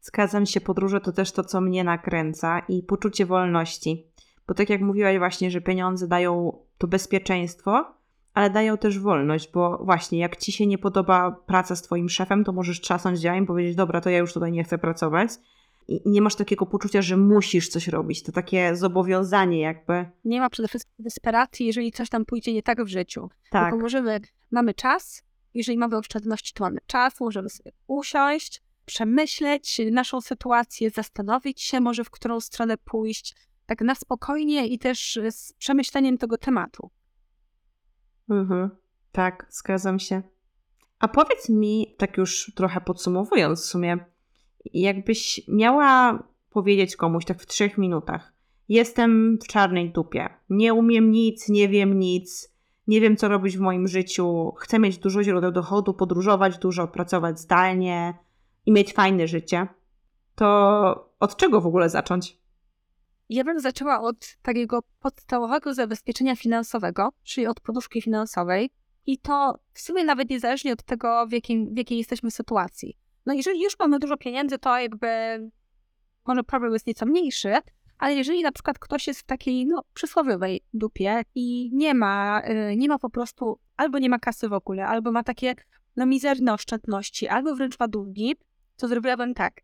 [0.00, 4.06] Zgadzam się, podróże to też to, co mnie nakręca i poczucie wolności.
[4.48, 7.94] Bo tak jak mówiłaś właśnie, że pieniądze dają to bezpieczeństwo,
[8.34, 12.44] ale dają też wolność, bo właśnie jak ci się nie podoba praca z twoim szefem,
[12.44, 15.30] to możesz trzasnąć działem i powiedzieć, dobra, to ja już tutaj nie chcę pracować.
[15.88, 18.22] I nie masz takiego poczucia, że musisz coś robić.
[18.22, 20.10] To takie zobowiązanie jakby.
[20.24, 23.28] Nie ma przede wszystkim desperacji, jeżeli coś tam pójdzie nie tak w życiu.
[23.50, 23.64] Tak.
[23.64, 24.20] Tylko możemy,
[24.50, 25.22] mamy czas,
[25.54, 32.04] jeżeli mamy oszczędności, to mamy czas, możemy sobie usiąść, przemyśleć naszą sytuację, zastanowić się może,
[32.04, 36.90] w którą stronę pójść, tak na spokojnie i też z przemyśleniem tego tematu.
[38.30, 38.70] Mhm.
[39.12, 40.22] Tak, zgadzam się.
[40.98, 44.11] A powiedz mi, tak już trochę podsumowując w sumie,
[44.64, 48.32] jakbyś miała powiedzieć komuś tak w trzech minutach,
[48.68, 52.52] jestem w czarnej dupie, nie umiem nic, nie wiem nic,
[52.86, 57.40] nie wiem co robić w moim życiu, chcę mieć dużo źródeł dochodu, podróżować dużo, pracować
[57.40, 58.14] zdalnie
[58.66, 59.66] i mieć fajne życie,
[60.34, 62.42] to od czego w ogóle zacząć?
[63.28, 68.70] Ja bym zaczęła od takiego podstawowego zabezpieczenia finansowego, czyli od poduszki finansowej.
[69.06, 72.98] I to w sumie nawet niezależnie od tego, w, jakim, w jakiej jesteśmy sytuacji.
[73.26, 75.08] No jeżeli już mamy dużo pieniędzy, to jakby
[76.26, 77.54] może problem jest nieco mniejszy,
[77.98, 82.76] ale jeżeli na przykład ktoś jest w takiej no, przysłowiowej dupie i nie ma, yy,
[82.76, 85.54] nie ma po prostu, albo nie ma kasy w ogóle, albo ma takie
[85.96, 88.36] no, mizerne oszczędności, albo wręcz ma długi,
[88.76, 89.60] to zrobiłabym tak.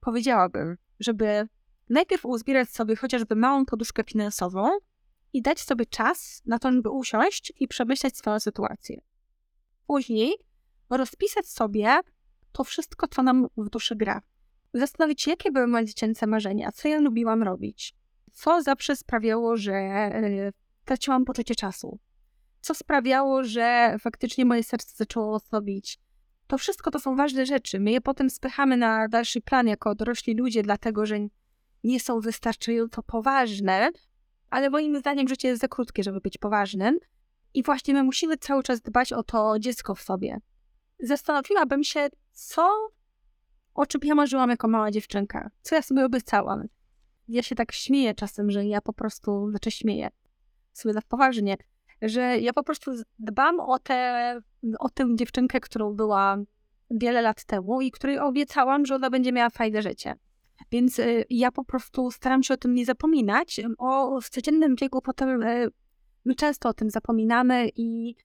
[0.00, 1.48] Powiedziałabym, żeby
[1.88, 4.68] najpierw uzbierać sobie chociażby małą poduszkę finansową
[5.32, 9.00] i dać sobie czas na to, żeby usiąść i przemyśleć swoją sytuację.
[9.86, 10.34] Później
[10.90, 12.00] rozpisać sobie
[12.52, 14.22] to wszystko, co nam w duszy gra.
[14.74, 17.94] Zastanowić się, jakie były moje dziecięce marzenia, co ja lubiłam robić,
[18.32, 20.52] co zawsze sprawiało, że yy,
[20.84, 21.98] traciłam poczucie czasu,
[22.60, 25.98] co sprawiało, że faktycznie moje serce zaczęło osłabić.
[26.46, 27.80] To wszystko to są ważne rzeczy.
[27.80, 31.18] My je potem spychamy na dalszy plan jako dorośli ludzie, dlatego że
[31.84, 33.90] nie są wystarczająco poważne,
[34.50, 36.98] ale moim zdaniem życie jest za krótkie, żeby być poważnym.
[37.54, 40.38] I właśnie my musimy cały czas dbać o to dziecko w sobie.
[41.00, 42.08] Zastanowiłabym się,
[42.38, 42.88] co,
[43.74, 46.64] o czym ja marzyłam jako mała dziewczynka, co ja sobie obiecałam.
[47.28, 50.08] Ja się tak śmieję czasem, że ja po prostu, znaczy śmieję,
[50.72, 51.56] sobie tak poważnie,
[52.02, 54.40] że ja po prostu dbam o, tę
[54.78, 56.38] o tę dziewczynkę, którą była
[56.90, 60.14] wiele lat temu i której obiecałam, że ona będzie miała fajne życie.
[60.70, 63.60] Więc y, ja po prostu staram się o tym nie zapominać.
[63.78, 65.70] O, w codziennym biegu potem y,
[66.24, 68.16] my często o tym zapominamy i,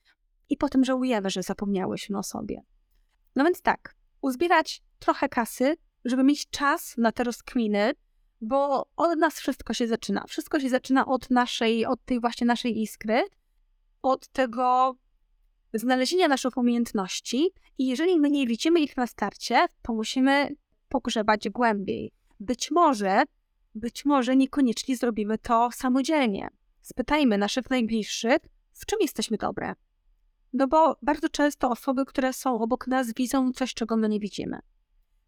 [0.50, 2.62] i potem żałujemy, że zapomniałyśmy o sobie.
[3.36, 7.94] No więc tak, uzbierać trochę kasy, żeby mieć czas na te rozkminy,
[8.42, 10.24] bo od nas wszystko się zaczyna.
[10.28, 13.24] Wszystko się zaczyna od naszej, od tej właśnie naszej iskry,
[14.02, 14.96] od tego
[15.74, 20.50] znalezienia naszych umiejętności i jeżeli my nie widzimy ich na starcie, to musimy
[20.90, 22.12] pogrzebać głębiej.
[22.40, 23.24] Być może,
[23.76, 26.48] być może niekoniecznie zrobimy to samodzielnie.
[26.82, 28.38] Spytajmy naszych najbliższych,
[28.74, 29.76] w czym jesteśmy dobre.
[30.54, 34.60] No bo bardzo często osoby, które są obok nas, widzą coś, czego my nie widzimy.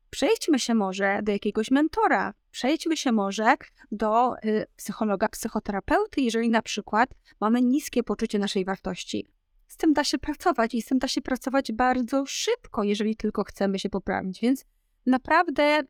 [0.09, 3.53] Przejdźmy się może do jakiegoś mentora, przejdźmy się może
[3.91, 7.09] do y, psychologa, psychoterapeuty, jeżeli na przykład
[7.39, 9.28] mamy niskie poczucie naszej wartości.
[9.67, 13.43] Z tym da się pracować i z tym da się pracować bardzo szybko, jeżeli tylko
[13.43, 14.39] chcemy się poprawić.
[14.41, 14.65] Więc
[15.05, 15.84] naprawdę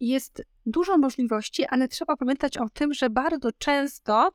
[0.00, 4.30] jest dużo możliwości, ale trzeba pamiętać o tym, że bardzo często,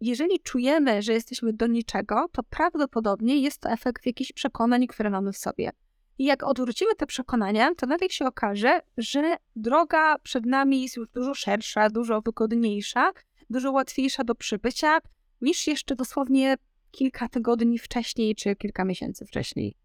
[0.00, 5.32] jeżeli czujemy, że jesteśmy do niczego, to prawdopodobnie jest to efekt jakichś przekonań, które mamy
[5.32, 5.70] w sobie.
[6.18, 11.08] I jak odwrócimy te przekonania, to nagle się okaże, że droga przed nami jest już
[11.08, 13.12] dużo szersza, dużo wygodniejsza,
[13.50, 14.98] dużo łatwiejsza do przybycia
[15.40, 16.56] niż jeszcze dosłownie
[16.90, 19.76] kilka tygodni wcześniej czy kilka miesięcy wcześniej.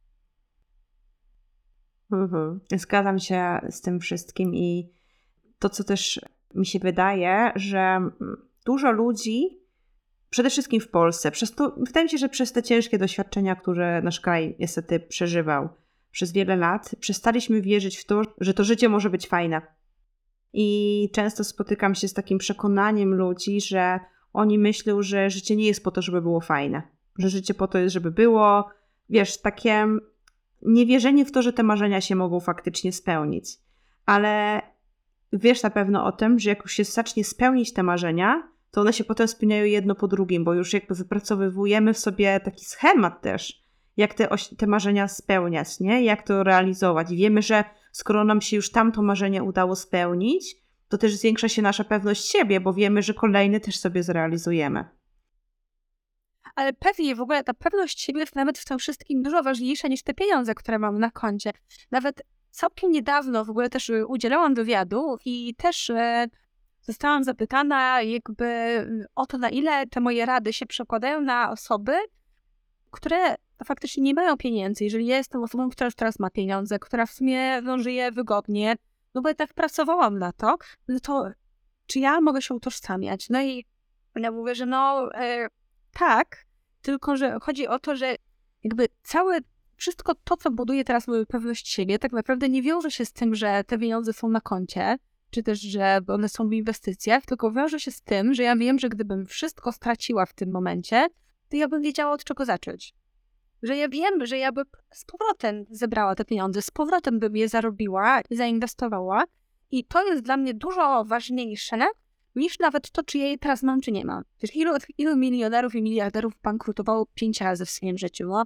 [2.12, 2.60] Mhm.
[2.76, 4.90] Zgadzam się z tym wszystkim i
[5.60, 6.22] to, co też
[6.56, 8.00] mi się wydaje, że
[8.66, 9.61] dużo ludzi,
[10.32, 14.02] przede wszystkim w Polsce, przez to, wydaje mi się, że przez te ciężkie doświadczenia, które
[14.02, 15.70] nasz kraj niestety przeżywał
[16.12, 19.62] przez wiele lat, przestaliśmy wierzyć w to, że to życie może być fajne.
[20.54, 24.00] I często spotykam się z takim przekonaniem ludzi, że
[24.34, 26.82] oni myślą, że życie nie jest po to, żeby było fajne.
[27.18, 28.70] Że życie po to jest, żeby było,
[29.10, 29.88] wiesz, takie
[30.62, 33.58] niewierzenie w to, że te marzenia się mogą faktycznie spełnić.
[34.06, 34.62] Ale
[35.34, 38.94] wiesz na pewno o tym, że jak już się zacznie spełnić te marzenia, to one
[38.94, 43.64] się potem spełniają jedno po drugim, bo już jakby wypracowywujemy w sobie taki schemat też,
[43.98, 46.04] jak te, te marzenia spełniać, nie?
[46.04, 47.12] Jak to realizować.
[47.12, 50.56] I wiemy, że skoro nam się już tamto marzenie udało spełnić,
[50.90, 54.86] to też zwiększa się nasza pewność siebie, bo wiemy, że kolejny też sobie zrealizujemy.
[56.56, 60.04] Ale pewnie w ogóle ta pewność siebie jest nawet w tym wszystkim dużo ważniejsza niż
[60.04, 61.52] te pieniądze, które mam na koncie.
[61.92, 66.28] Nawet całkiem niedawno w ogóle też y, udzielałam wywiadu i też e,
[66.82, 71.94] zostałam zapytana jakby y, o to, na ile te moje rady się przekładają na osoby,
[72.92, 74.84] które faktycznie nie mają pieniędzy.
[74.84, 78.76] Jeżeli ja jestem osobą, która już teraz ma pieniądze, która w sumie no, żyje wygodnie,
[79.14, 80.58] no bo tak pracowałam na to,
[80.88, 81.32] no to
[81.86, 83.30] czy ja mogę się utożsamiać?
[83.30, 83.66] No i
[84.16, 85.48] ja mówię, że no e,
[85.92, 86.46] tak,
[86.82, 88.16] tylko że chodzi o to, że
[88.64, 89.40] jakby całe
[89.76, 93.36] wszystko to, co buduje teraz moją pewność siebie, tak naprawdę nie wiąże się z tym,
[93.36, 94.98] że te pieniądze są na koncie,
[95.32, 98.80] czy też, że one są w inwestycjach, tylko wiąże się z tym, że ja wiem,
[98.80, 101.08] że gdybym wszystko straciła w tym momencie,
[101.50, 102.94] to ja bym wiedziała od czego zacząć.
[103.64, 107.50] Że ja wiem, że ja bym z powrotem zebrała te pieniądze, z powrotem bym je
[107.50, 109.24] zarobiła zainwestowała.
[109.72, 111.78] I to jest dla mnie dużo ważniejsze
[112.36, 114.24] niż nawet to, czy ja je teraz mam, czy nie mam.
[114.42, 118.28] Wiesz, ilu, ilu milionerów i miliarderów bankrutowało pięć razy w swoim życiu?
[118.28, 118.44] No?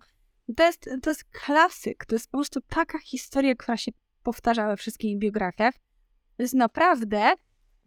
[0.58, 3.92] To, jest, to jest klasyk, to jest po prostu taka historia, która się
[4.24, 5.74] powtarza we wszystkich biografiach.
[6.38, 7.34] To jest naprawdę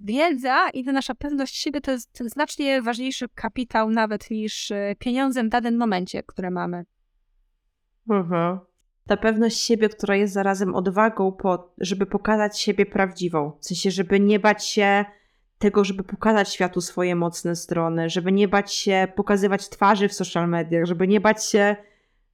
[0.01, 5.45] wiedza i ta nasza pewność siebie to jest znacznie ważniejszy kapitał nawet niż e, pieniądze
[5.45, 6.85] w danym momencie, które mamy.
[8.11, 8.59] Mhm.
[9.07, 13.53] Ta pewność siebie, która jest zarazem odwagą, po, żeby pokazać siebie prawdziwą.
[13.61, 15.05] W sensie, żeby nie bać się
[15.59, 20.49] tego, żeby pokazać światu swoje mocne strony, żeby nie bać się pokazywać twarzy w social
[20.49, 21.77] mediach, żeby nie bać się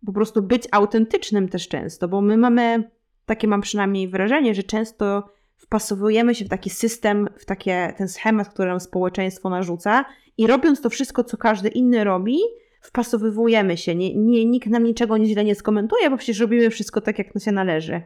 [0.07, 2.91] po prostu być autentycznym też często, bo my mamy,
[3.27, 5.29] takie mam przynajmniej wrażenie, że często
[5.65, 10.05] wpasowujemy się w taki system, w takie, ten schemat, który nam społeczeństwo narzuca
[10.39, 12.39] i robiąc to wszystko, co każdy inny robi,
[12.81, 13.95] wpasowywujemy się.
[13.95, 17.41] Nie, nie, nikt nam niczego źle nie skomentuje, bo przecież robimy wszystko tak, jak nam
[17.43, 18.03] się należy.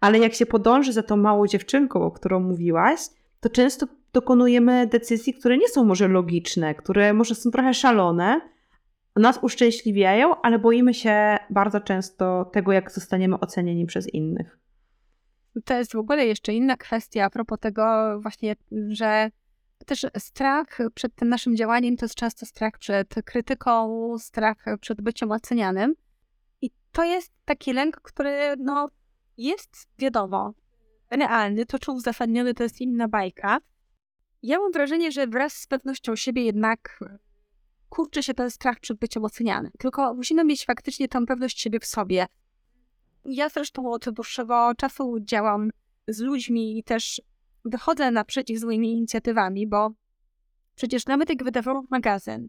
[0.00, 3.00] Ale jak się podąży za tą małą dziewczynką, o którą mówiłaś,
[3.40, 8.40] to często dokonujemy decyzji, które nie są może logiczne, które może są trochę szalone,
[9.16, 14.58] nas uszczęśliwiają, ale boimy się bardzo często tego, jak zostaniemy ocenieni przez innych.
[15.64, 18.56] To jest w ogóle jeszcze inna kwestia a propos tego właśnie,
[18.88, 19.30] że
[19.86, 25.32] też strach przed tym naszym działaniem to jest często strach przed krytyką, strach przed byciem
[25.32, 25.94] ocenianym.
[26.62, 28.88] I to jest taki lęk, który no,
[29.36, 30.54] jest wiadomo,
[31.10, 33.58] realny, to czy uzasadniony to jest inna bajka.
[34.42, 36.98] Ja mam wrażenie, że wraz z pewnością siebie jednak
[37.88, 39.72] kurczy się ten strach przed byciem ocenianym.
[39.78, 42.26] Tylko musimy mieć faktycznie tą pewność siebie w sobie.
[43.28, 45.70] Ja zresztą od dłuższego czasu działam
[46.08, 47.22] z ludźmi i też
[47.64, 49.90] wychodzę naprzeciw z moimi inicjatywami, bo
[50.74, 52.48] przecież nawet jak wydawał magazyn,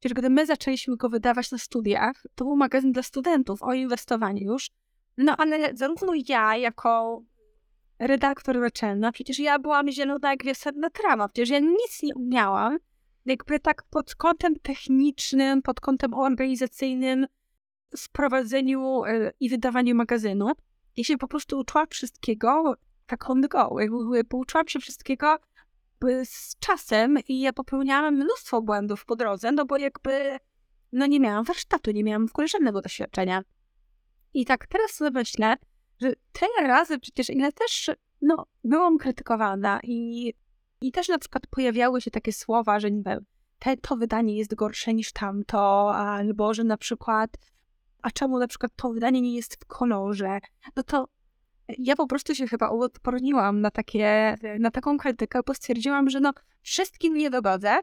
[0.00, 4.52] przecież gdy my zaczęliśmy go wydawać na studiach, to był magazyn dla studentów o inwestowaniu
[4.52, 4.70] już,
[5.16, 7.22] no ale zarówno ja jako
[7.98, 12.78] redaktor naczelna, przecież ja byłam zielona jak wiosenna trawa, przecież ja nic nie umiałam,
[13.24, 17.26] jakby tak pod kątem technicznym, pod kątem organizacyjnym,
[17.96, 20.52] sprowadzeniu e, i wydawaniu magazynu.
[20.96, 22.74] I się po prostu uczyłam wszystkiego
[23.06, 23.76] tak on go.
[24.28, 25.36] Pouczyłam się wszystkiego
[26.24, 30.38] z czasem i ja popełniałam mnóstwo błędów po drodze, no bo jakby
[30.92, 33.42] no nie miałam warsztatu, nie miałam w żadnego doświadczenia.
[34.34, 35.56] I tak teraz sobie myślę,
[36.00, 37.90] że tyle razy przecież ile też
[38.22, 40.32] no, byłam krytykowana i,
[40.80, 43.24] i też na przykład pojawiały się takie słowa, że nie wiem,
[43.58, 47.30] te, to wydanie jest gorsze niż tamto, albo że na przykład
[48.08, 50.38] a czemu na przykład to wydanie nie jest w kolorze,
[50.76, 51.08] no to
[51.78, 56.32] ja po prostu się chyba uodporniłam na, takie, na taką krytykę, bo stwierdziłam, że no
[56.62, 57.78] wszystkim nie dogodzę,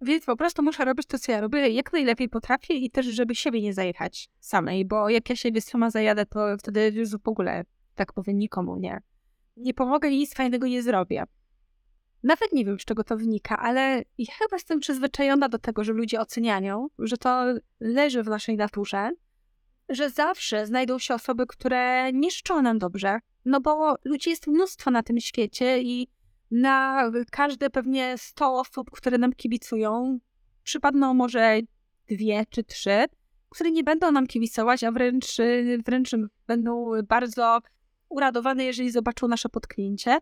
[0.00, 3.34] Więc po prostu muszę robić to, co ja robię, jak najlepiej potrafię i też, żeby
[3.34, 7.64] siebie nie zajechać samej, bo jak ja siebie sama zajadę, to wtedy już w ogóle,
[7.94, 9.00] tak powiem, nikomu nie.
[9.56, 11.24] Nie pomogę i nic fajnego nie zrobię.
[12.22, 15.92] Nawet nie wiem, z czego to wynika, ale ja chyba jestem przyzwyczajona do tego, że
[15.92, 17.44] ludzie oceniają, że to
[17.80, 19.10] leży w naszej naturze,
[19.88, 24.90] że zawsze znajdą się osoby, które nie życzą nam dobrze, no bo ludzi jest mnóstwo
[24.90, 26.08] na tym świecie i
[26.50, 30.18] na każde pewnie 100 osób, które nam kibicują,
[30.62, 31.58] przypadną może
[32.08, 33.04] dwie czy trzy,
[33.48, 35.36] które nie będą nam kibicować, a wręcz,
[35.86, 36.10] wręcz
[36.46, 37.58] będą bardzo
[38.08, 40.18] uradowane, jeżeli zobaczą nasze potknięcie.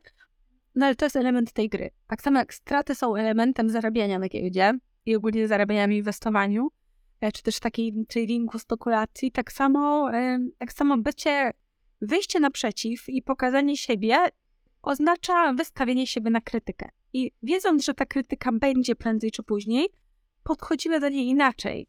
[0.75, 1.91] No ale to jest element tej gry.
[2.07, 4.73] Tak samo jak straty są elementem zarabiania na giełdzie
[5.07, 6.69] i ogólnie zarabiania w inwestowaniu,
[7.35, 11.51] czy też takiej tradingu, spekulacji, tak samo, e, tak samo bycie,
[12.01, 14.17] wyjście naprzeciw i pokazanie siebie
[14.83, 16.89] oznacza wystawienie siebie na krytykę.
[17.13, 19.89] I wiedząc, że ta krytyka będzie prędzej czy później,
[20.43, 21.87] podchodzimy do niej inaczej,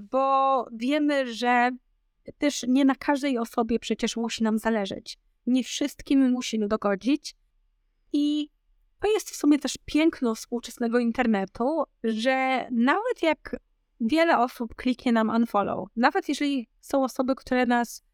[0.00, 1.70] bo wiemy, że
[2.38, 5.18] też nie na każdej osobie przecież musi nam zależeć.
[5.46, 7.34] Nie wszystkim musimy dogodzić.
[8.12, 8.50] I
[9.00, 13.56] to jest w sumie też piękno współczesnego internetu, że nawet jak
[14.00, 18.04] wiele osób kliknie nam unfollow, nawet jeżeli są osoby, które nas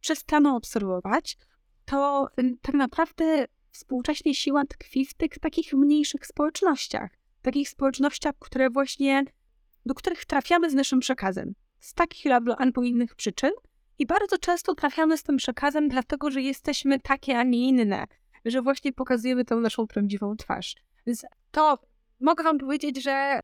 [0.00, 1.36] przestaną obserwować,
[1.84, 2.28] to
[2.62, 7.10] tak naprawdę współcześnie siła tkwi w tych takich mniejszych społecznościach.
[7.42, 9.24] Takich społecznościach, które właśnie,
[9.86, 11.54] do których trafiamy z naszym przekazem.
[11.80, 12.26] Z takich
[12.58, 13.50] albo innych przyczyn.
[13.98, 18.04] I bardzo często trafiamy z tym przekazem, dlatego że jesteśmy takie, a nie inne.
[18.44, 20.74] Że właśnie pokazujemy tą naszą prawdziwą twarz.
[21.06, 21.78] Więc to
[22.20, 23.40] mogę Wam powiedzieć, że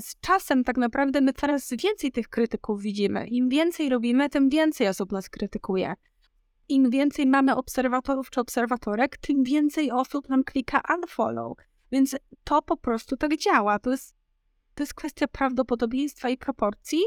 [0.00, 3.26] z czasem tak naprawdę my coraz więcej tych krytyków widzimy.
[3.26, 5.94] Im więcej robimy, tym więcej osób nas krytykuje
[6.70, 11.58] im więcej mamy obserwatorów czy obserwatorek, tym więcej osób nam klika unfollow.
[11.92, 13.78] Więc to po prostu tak działa.
[13.78, 14.14] To jest,
[14.74, 17.00] to jest kwestia prawdopodobieństwa i proporcji.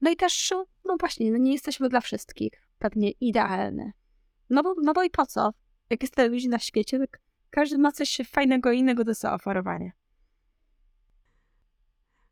[0.00, 0.52] No i też,
[0.84, 3.92] no właśnie, no nie jesteśmy dla wszystkich pewnie idealne.
[4.50, 5.50] No bo, no bo i po co?
[5.90, 9.90] Jak jest tyle ludzi na świecie, tak każdy ma coś fajnego i innego do zaoferowania.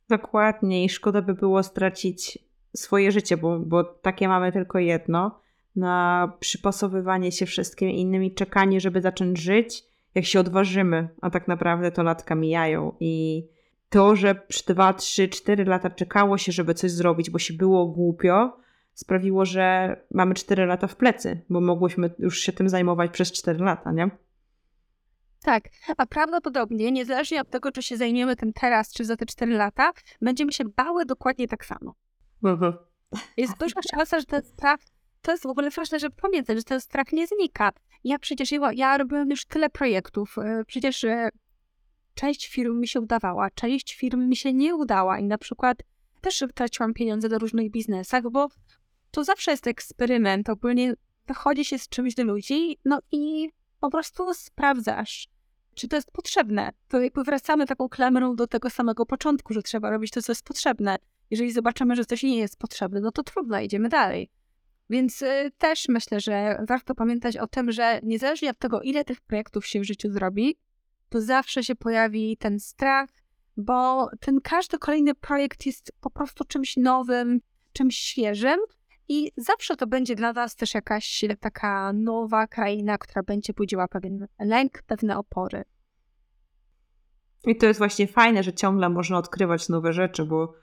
[0.09, 2.39] Dokładnie i szkoda by było stracić
[2.77, 5.41] swoje życie, bo, bo takie mamy tylko jedno
[5.77, 9.85] na przypasowywanie się wszystkim innym i czekanie, żeby zacząć żyć,
[10.15, 13.45] jak się odważymy, a tak naprawdę to latka mijają i
[13.89, 17.87] to, że przy 2, 3, 4 lata czekało się, żeby coś zrobić, bo się było
[17.87, 18.57] głupio,
[18.95, 23.65] sprawiło, że mamy 4 lata w plecy, bo mogłyśmy już się tym zajmować przez 4
[23.65, 24.11] lata, nie?
[25.49, 29.53] Tak, a prawdopodobnie, niezależnie od tego, czy się zajmiemy tym teraz, czy za te 4
[29.53, 31.95] lata, będziemy się bały dokładnie tak samo.
[32.45, 32.73] Mhm.
[33.37, 34.81] Jest duża szansa, że ten strach
[35.23, 37.73] to jest w ogóle ważne, żeby pamiętać, że ten strach nie znika.
[38.05, 41.29] Ja przecież, ja, ja robiłam już tyle projektów, e, przecież e,
[42.15, 45.83] część firm mi się udawała, część firm mi się nie udała i na przykład
[46.21, 48.49] też traciłam pieniądze do różnych biznesach, bo
[49.11, 50.95] to zawsze jest eksperyment, ogólnie
[51.27, 55.29] wychodzi się z czymś do ludzi, no i po prostu sprawdzasz,
[55.79, 56.73] czy to jest potrzebne.
[56.89, 60.45] To jakby wracamy taką klamrą do tego samego początku, że trzeba robić to, co jest
[60.45, 60.97] potrzebne.
[61.31, 64.31] Jeżeli zobaczymy, że coś nie jest potrzebne, no to trudno, idziemy dalej.
[64.91, 69.21] Więc y, też myślę, że warto pamiętać o tym, że niezależnie od tego, ile tych
[69.21, 70.57] projektów się w życiu zrobi,
[71.09, 73.11] to zawsze się pojawi ten strach,
[73.57, 77.41] bo ten każdy kolejny projekt jest po prostu czymś nowym,
[77.73, 78.59] czymś świeżym
[79.09, 84.27] i zawsze to będzie dla nas też jakaś taka nowa kraina, która będzie budziła pewien
[84.39, 85.65] lęk, pewne opory.
[87.45, 90.55] I to jest właśnie fajne, że ciągle można odkrywać nowe rzeczy, bo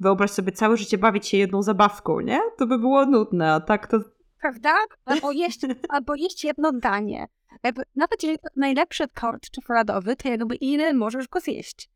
[0.00, 2.40] wyobraź sobie całe życie bawić się jedną zabawką, nie?
[2.58, 4.00] To by było nudne, a tak to...
[4.40, 4.74] Prawda?
[5.04, 7.26] Albo jeść, albo jeść jedno danie.
[7.62, 11.90] Jakby, nawet jeżeli to najlepszy tort czekoladowy, to jakby ile możesz go zjeść.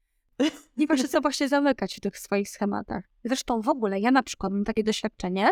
[0.77, 3.05] Nie wiesz, co właśnie zamykać w tych swoich schematach.
[3.25, 5.51] Zresztą w ogóle ja na przykład mam takie doświadczenie,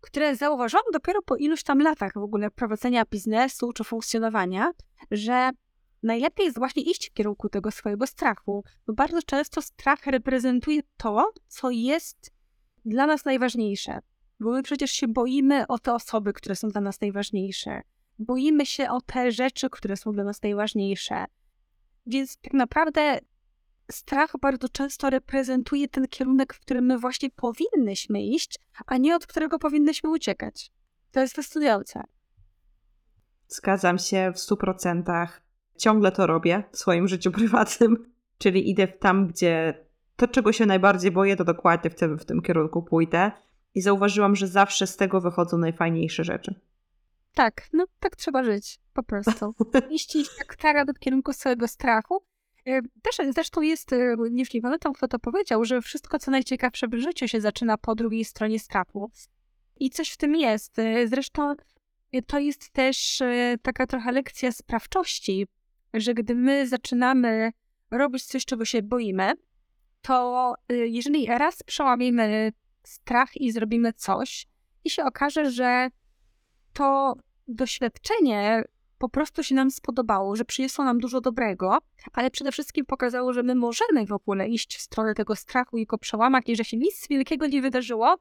[0.00, 4.72] które zauważyłam dopiero po iluś tam latach w ogóle prowadzenia biznesu czy funkcjonowania,
[5.10, 5.50] że
[6.02, 11.32] najlepiej jest właśnie iść w kierunku tego swojego strachu, bo bardzo często strach reprezentuje to,
[11.48, 12.30] co jest
[12.84, 13.98] dla nas najważniejsze.
[14.40, 17.80] Bo my przecież się boimy o te osoby, które są dla nas najważniejsze.
[18.18, 21.24] Boimy się o te rzeczy, które są dla nas najważniejsze.
[22.06, 23.18] Więc tak naprawdę
[23.92, 29.26] strach bardzo często reprezentuje ten kierunek, w którym my właśnie powinnyśmy iść, a nie od
[29.26, 30.70] którego powinnyśmy uciekać.
[31.12, 32.04] To jest fascynujące.
[33.48, 39.26] Zgadzam się w stu procentach ciągle to robię w swoim życiu prywatnym, czyli idę tam,
[39.26, 39.84] gdzie
[40.16, 43.32] to, czego się najbardziej boję, to dokładnie w tym, w tym kierunku pójdę.
[43.74, 46.54] I zauważyłam, że zawsze z tego wychodzą najfajniejsze rzeczy.
[47.34, 49.54] Tak, no tak trzeba żyć, po prostu.
[49.90, 52.22] Iść jak stara do kierunku swojego strachu.
[53.02, 56.94] Też, zresztą jest, e, już nie pamiętam kto to powiedział, że wszystko co najciekawsze w
[56.94, 59.10] życiu się zaczyna po drugiej stronie strachu.
[59.76, 60.78] I coś w tym jest.
[60.78, 61.54] E, Zresztą
[62.12, 63.22] e, to jest też
[63.62, 65.46] taka trochę lekcja sprawczości,
[65.94, 67.52] że gdy my zaczynamy
[67.90, 69.32] robić coś, czego się boimy,
[70.02, 72.52] to jeżeli raz przełamiemy
[72.82, 74.46] strach i zrobimy coś
[74.84, 75.88] i się okaże, że
[76.72, 77.14] to
[77.48, 78.64] doświadczenie
[78.98, 81.78] po prostu się nam spodobało, że przyniosło nam dużo dobrego,
[82.12, 85.86] ale przede wszystkim pokazało, że my możemy w ogóle iść w stronę tego strachu i
[85.86, 88.16] go przełamać i że się nic wielkiego nie wydarzyło,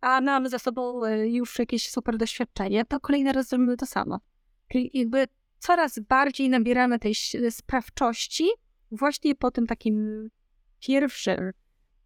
[0.00, 4.20] a mamy za sobą e, już jakieś super doświadczenie, to kolejny raz zrobimy to samo.
[4.68, 5.26] Czyli jakby
[5.58, 8.48] coraz bardziej nabieramy tej ś- sprawczości
[8.90, 10.28] właśnie po tym takim
[10.80, 11.52] pierwszym,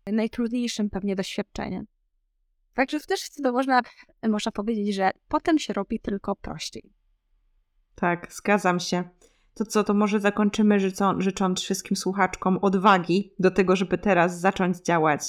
[0.06, 1.86] najtrudniejszym pewnie doświadczeniem.
[2.74, 3.82] Także też to można,
[4.28, 6.93] można powiedzieć, że potem się robi tylko prościej.
[7.94, 9.04] Tak, zgadzam się.
[9.54, 14.76] To co, to może zakończymy życzą, życząc wszystkim słuchaczkom odwagi do tego, żeby teraz zacząć
[14.78, 15.22] działać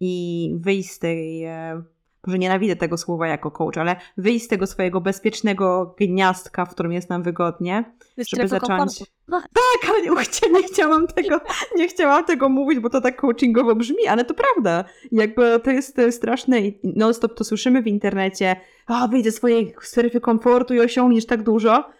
[0.00, 1.82] i wyjść z tej, e,
[2.26, 6.92] może nienawidzę tego słowa jako coach, ale wyjść z tego swojego bezpiecznego gniazdka, w którym
[6.92, 7.84] jest nam wygodnie,
[8.16, 9.04] żeby Strefy zacząć...
[9.28, 10.10] No, Tak, ale nie,
[10.52, 11.40] nie chciałam tego,
[11.76, 14.84] nie chciałam tego mówić, bo to tak coachingowo brzmi, ale to prawda.
[15.12, 18.56] Jakby to jest straszne i non-stop to słyszymy w internecie.
[18.86, 21.97] A, wyjdź ze swojej strefy komfortu i osiągniesz tak dużo.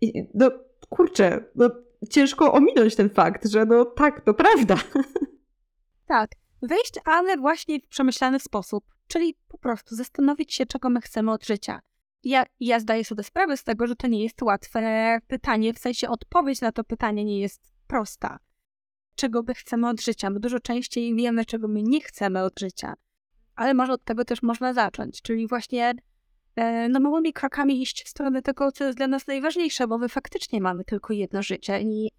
[0.00, 0.50] I, no,
[0.88, 1.70] kurczę, no,
[2.10, 4.76] ciężko ominąć ten fakt, że no tak, to prawda.
[6.06, 6.30] Tak,
[6.62, 11.46] wejść, ale właśnie w przemyślany sposób, czyli po prostu zastanowić się, czego my chcemy od
[11.46, 11.80] życia.
[12.24, 16.08] Ja, ja zdaję sobie sprawę z tego, że to nie jest łatwe pytanie, w sensie
[16.08, 18.38] odpowiedź na to pytanie nie jest prosta.
[19.14, 20.30] Czego my chcemy od życia?
[20.30, 22.94] My dużo częściej wiemy, czego my nie chcemy od życia,
[23.54, 25.94] ale może od tego też można zacząć, czyli właśnie
[26.90, 30.60] no, małymi krokami iść w stronę tego, co jest dla nas najważniejsze, bo my faktycznie
[30.60, 32.10] mamy tylko jedno życie i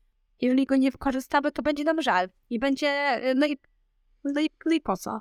[0.42, 3.58] jeżeli go nie wykorzystamy, to będzie nam żal i będzie, e, no i
[4.24, 5.20] no i, no i po co?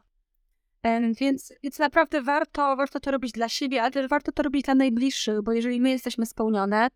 [0.83, 4.75] Em, Więc, więc naprawdę warto, warto to robić dla siebie, ale warto to robić dla
[4.75, 6.89] najbliższych, bo jeżeli my jesteśmy spełnione,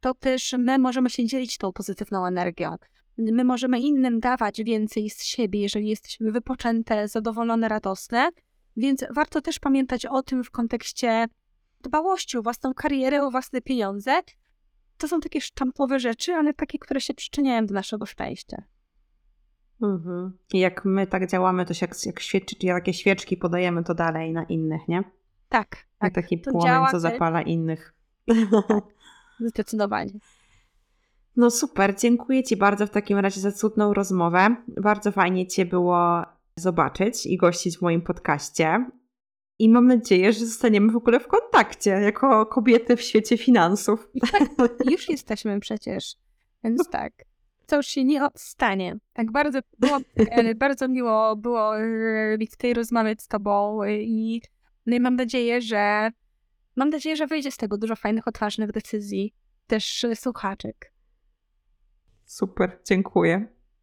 [0.00, 2.76] to też my możemy się dzielić tą pozytywną energią.
[3.18, 8.28] My możemy innym dawać więcej z siebie, jeżeli jesteśmy wypoczęte, zadowolone, radosne.
[8.76, 11.26] Więc warto też pamiętać o tym w kontekście
[11.82, 14.20] dbałości o własną karierę, o własne pieniądze.
[14.98, 18.62] To są takie sztampowe rzeczy, ale takie, które się przyczyniają do naszego szczęścia.
[19.82, 20.38] Mhm.
[20.52, 24.32] I jak my tak działamy, to się jak, jak świeczy, jakie świeczki podajemy to dalej
[24.32, 25.04] na innych, nie?
[25.48, 27.94] Tak, tak, taki to płomień, co zapala innych.
[29.40, 30.12] zdecydowanie.
[31.36, 34.56] No super, dziękuję Ci bardzo w takim razie za cudną rozmowę.
[34.68, 36.24] Bardzo fajnie Cię było
[36.56, 38.90] zobaczyć i gościć w moim podcaście.
[39.58, 44.08] I mam nadzieję, że zostaniemy w ogóle w kontakcie jako kobiety w świecie finansów.
[44.90, 46.16] Już jesteśmy przecież,
[46.64, 47.12] więc tak.
[47.66, 48.96] Co już się nie odstanie.
[49.12, 54.42] Tak bardzo było, e, bardzo miło było e, mi tutaj rozmawiać z tobą i,
[54.86, 56.10] no i mam nadzieję, że
[56.76, 59.34] mam nadzieję, że wyjdzie z tego dużo fajnych, odważnych decyzji.
[59.66, 60.92] Też słuchaczek.
[62.24, 63.57] Super, dziękuję.